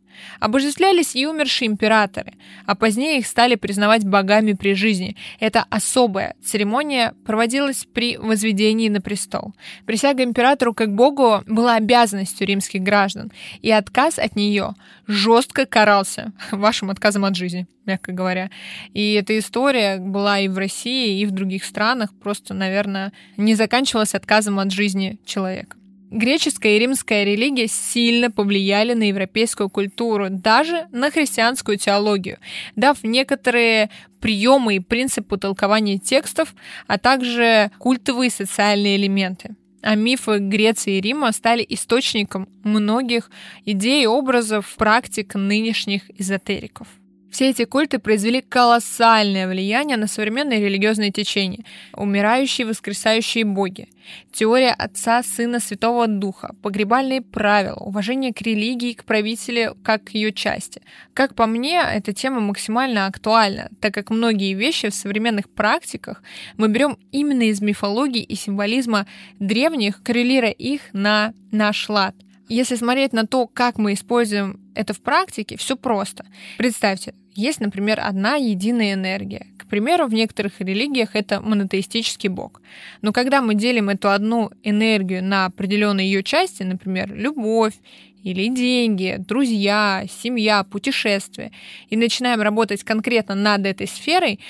Обожествлялись 0.40 1.14
и 1.16 1.26
умершие 1.26 1.68
императоры, 1.68 2.34
а 2.66 2.74
позднее 2.74 3.18
их 3.18 3.26
стали 3.26 3.54
признавать 3.54 4.04
богами 4.04 4.52
при 4.52 4.74
жизни. 4.74 5.16
Эта 5.40 5.64
особая 5.70 6.34
церемония 6.44 7.14
проводилась 7.24 7.86
при 7.92 8.16
возведении 8.16 8.88
на 8.88 9.00
престол. 9.00 9.54
Присяга 9.86 10.22
императору 10.22 10.74
как 10.74 10.94
богу 10.94 11.42
была 11.46 11.76
обязанностью 11.76 12.46
римских 12.46 12.82
граждан, 12.82 13.32
и 13.62 13.70
отказ 13.70 14.18
от 14.18 14.36
нее 14.36 14.74
жестко 15.06 15.66
карался 15.66 16.32
вашим 16.50 16.90
отказом 16.90 17.24
от 17.24 17.36
жизни, 17.36 17.66
мягко 17.84 18.12
говоря. 18.12 18.50
И 18.92 19.14
эта 19.14 19.38
история 19.38 19.98
была 19.98 20.38
и 20.40 20.48
в 20.48 20.58
России, 20.58 21.20
и 21.20 21.26
в 21.26 21.30
других 21.30 21.64
странах, 21.64 22.10
просто, 22.22 22.54
наверное, 22.54 23.12
не 23.36 23.54
заканчивалась 23.54 24.14
отказом 24.14 24.58
от 24.58 24.70
жизни 24.70 25.18
человека. 25.24 25.76
Греческая 26.10 26.76
и 26.76 26.78
римская 26.78 27.24
религия 27.24 27.66
сильно 27.66 28.30
повлияли 28.30 28.94
на 28.94 29.08
европейскую 29.08 29.68
культуру, 29.68 30.28
даже 30.30 30.86
на 30.92 31.10
христианскую 31.10 31.78
теологию, 31.78 32.38
дав 32.76 33.02
некоторые 33.02 33.90
приемы 34.20 34.76
и 34.76 34.80
принципы 34.80 35.36
толкования 35.36 35.98
текстов, 35.98 36.54
а 36.86 36.98
также 36.98 37.70
культовые 37.78 38.30
социальные 38.30 38.96
элементы. 38.96 39.56
А 39.82 39.94
мифы 39.94 40.38
Греции 40.38 40.98
и 40.98 41.00
Рима 41.00 41.32
стали 41.32 41.64
источником 41.68 42.48
многих 42.64 43.30
идей, 43.64 44.06
образов, 44.06 44.74
практик 44.76 45.34
нынешних 45.34 46.02
эзотериков. 46.18 46.88
Все 47.30 47.50
эти 47.50 47.64
культы 47.64 47.98
произвели 47.98 48.40
колоссальное 48.40 49.48
влияние 49.48 49.96
на 49.96 50.06
современные 50.06 50.60
религиозные 50.60 51.10
течения, 51.10 51.64
умирающие 51.92 52.66
воскресающие 52.66 53.44
боги, 53.44 53.88
теория 54.32 54.72
Отца, 54.72 55.22
Сына, 55.22 55.60
Святого 55.60 56.06
Духа, 56.06 56.54
погребальные 56.62 57.22
правила, 57.22 57.76
уважение 57.76 58.32
к 58.32 58.40
религии 58.40 58.90
и 58.90 58.94
к 58.94 59.04
правителю 59.04 59.76
как 59.82 60.04
к 60.04 60.10
ее 60.10 60.32
части. 60.32 60.82
Как 61.14 61.34
по 61.34 61.46
мне, 61.46 61.80
эта 61.80 62.12
тема 62.12 62.40
максимально 62.40 63.06
актуальна, 63.06 63.70
так 63.80 63.92
как 63.92 64.10
многие 64.10 64.54
вещи 64.54 64.88
в 64.88 64.94
современных 64.94 65.50
практиках 65.50 66.22
мы 66.56 66.68
берем 66.68 66.96
именно 67.12 67.42
из 67.42 67.60
мифологии 67.60 68.22
и 68.22 68.34
символизма 68.34 69.06
древних, 69.38 70.02
коррелируя 70.02 70.52
их 70.52 70.82
на 70.92 71.32
наш 71.50 71.88
лад. 71.88 72.14
Если 72.48 72.76
смотреть 72.76 73.12
на 73.12 73.26
то, 73.26 73.46
как 73.46 73.78
мы 73.78 73.94
используем 73.94 74.60
это 74.74 74.94
в 74.94 75.00
практике, 75.00 75.56
все 75.56 75.76
просто. 75.76 76.24
Представьте, 76.58 77.14
есть, 77.34 77.60
например, 77.60 78.00
одна 78.00 78.36
единая 78.36 78.94
энергия. 78.94 79.46
К 79.58 79.66
примеру, 79.66 80.06
в 80.06 80.14
некоторых 80.14 80.60
религиях 80.60 81.16
это 81.16 81.40
монотеистический 81.40 82.28
бог. 82.28 82.62
Но 83.02 83.12
когда 83.12 83.42
мы 83.42 83.54
делим 83.54 83.88
эту 83.88 84.10
одну 84.10 84.50
энергию 84.62 85.24
на 85.24 85.46
определенные 85.46 86.06
ее 86.10 86.22
части, 86.22 86.62
например, 86.62 87.12
любовь 87.12 87.74
или 88.22 88.48
деньги, 88.48 89.16
друзья, 89.18 90.04
семья, 90.22 90.62
путешествия, 90.62 91.50
и 91.90 91.96
начинаем 91.96 92.40
работать 92.40 92.84
конкретно 92.84 93.34
над 93.34 93.66
этой 93.66 93.88
сферой, 93.88 94.40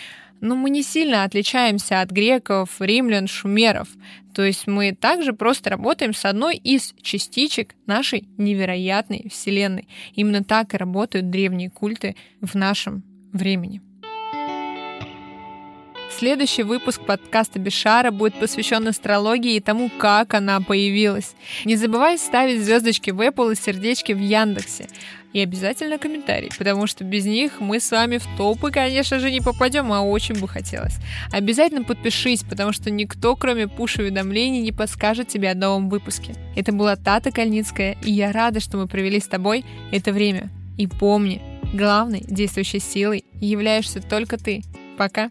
но 0.41 0.55
мы 0.55 0.71
не 0.71 0.83
сильно 0.83 1.25
отличаемся 1.25 2.01
от 2.01 2.11
греков, 2.11 2.81
римлян, 2.81 3.27
шумеров. 3.27 3.89
То 4.35 4.43
есть 4.43 4.67
мы 4.67 4.93
также 4.93 5.33
просто 5.33 5.71
работаем 5.71 6.13
с 6.13 6.25
одной 6.25 6.57
из 6.57 6.95
частичек 7.01 7.75
нашей 7.87 8.29
невероятной 8.37 9.29
Вселенной. 9.31 9.89
Именно 10.15 10.45
так 10.45 10.75
и 10.75 10.77
работают 10.77 11.31
древние 11.31 11.71
культы 11.71 12.17
в 12.41 12.55
нашем 12.55 13.03
времени. 13.33 13.81
Следующий 16.19 16.63
выпуск 16.63 17.03
подкаста 17.05 17.59
Бешара 17.59 18.11
будет 18.11 18.35
посвящен 18.37 18.89
астрологии 18.89 19.57
и 19.57 19.61
тому, 19.61 19.91
как 19.99 20.33
она 20.33 20.61
появилась. 20.61 21.35
Не 21.67 21.77
забывай 21.77 22.17
ставить 22.17 22.65
звездочки 22.65 23.11
в 23.11 23.21
Apple 23.21 23.53
и 23.53 23.57
сердечки 23.57 24.13
в 24.13 24.19
Яндексе. 24.19 24.89
И 25.37 25.41
обязательно 25.41 25.99
комментарий, 25.99 26.49
потому 26.57 26.87
что 26.87 27.05
без 27.05 27.27
них 27.27 27.61
мы 27.61 27.79
с 27.79 27.91
вами 27.91 28.17
в 28.17 28.27
топы, 28.39 28.71
конечно 28.71 29.19
же, 29.19 29.31
не 29.31 29.43
попадем, 29.43 29.93
а 29.93 30.01
очень 30.01 30.35
бы 30.41 30.49
хотелось. 30.49 30.95
Обязательно 31.31 31.85
подпишись, 31.85 32.43
потому 32.43 32.73
что 32.73 32.91
никто, 32.91 33.37
кроме 33.37 33.69
пуш-уведомлений, 33.69 34.63
не 34.63 34.73
подскажет 34.73 35.29
тебе 35.29 35.51
о 35.51 35.55
новом 35.55 35.91
выпуске. 35.91 36.35
Это 36.57 36.73
была 36.73 36.97
Тата 36.97 37.33
Кальницкая, 37.33 37.99
и 38.03 38.13
я 38.13 38.33
рада, 38.33 38.61
что 38.61 38.79
мы 38.79 38.87
провели 38.87 39.21
с 39.21 39.29
тобой 39.29 39.67
это 39.93 40.11
время. 40.11 40.49
И 40.79 40.87
помни, 40.87 41.43
главной 41.75 42.25
действующей 42.27 42.81
силой 42.81 43.23
являешься 43.39 44.01
только 44.01 44.39
ты. 44.39 44.63
Пока! 44.97 45.31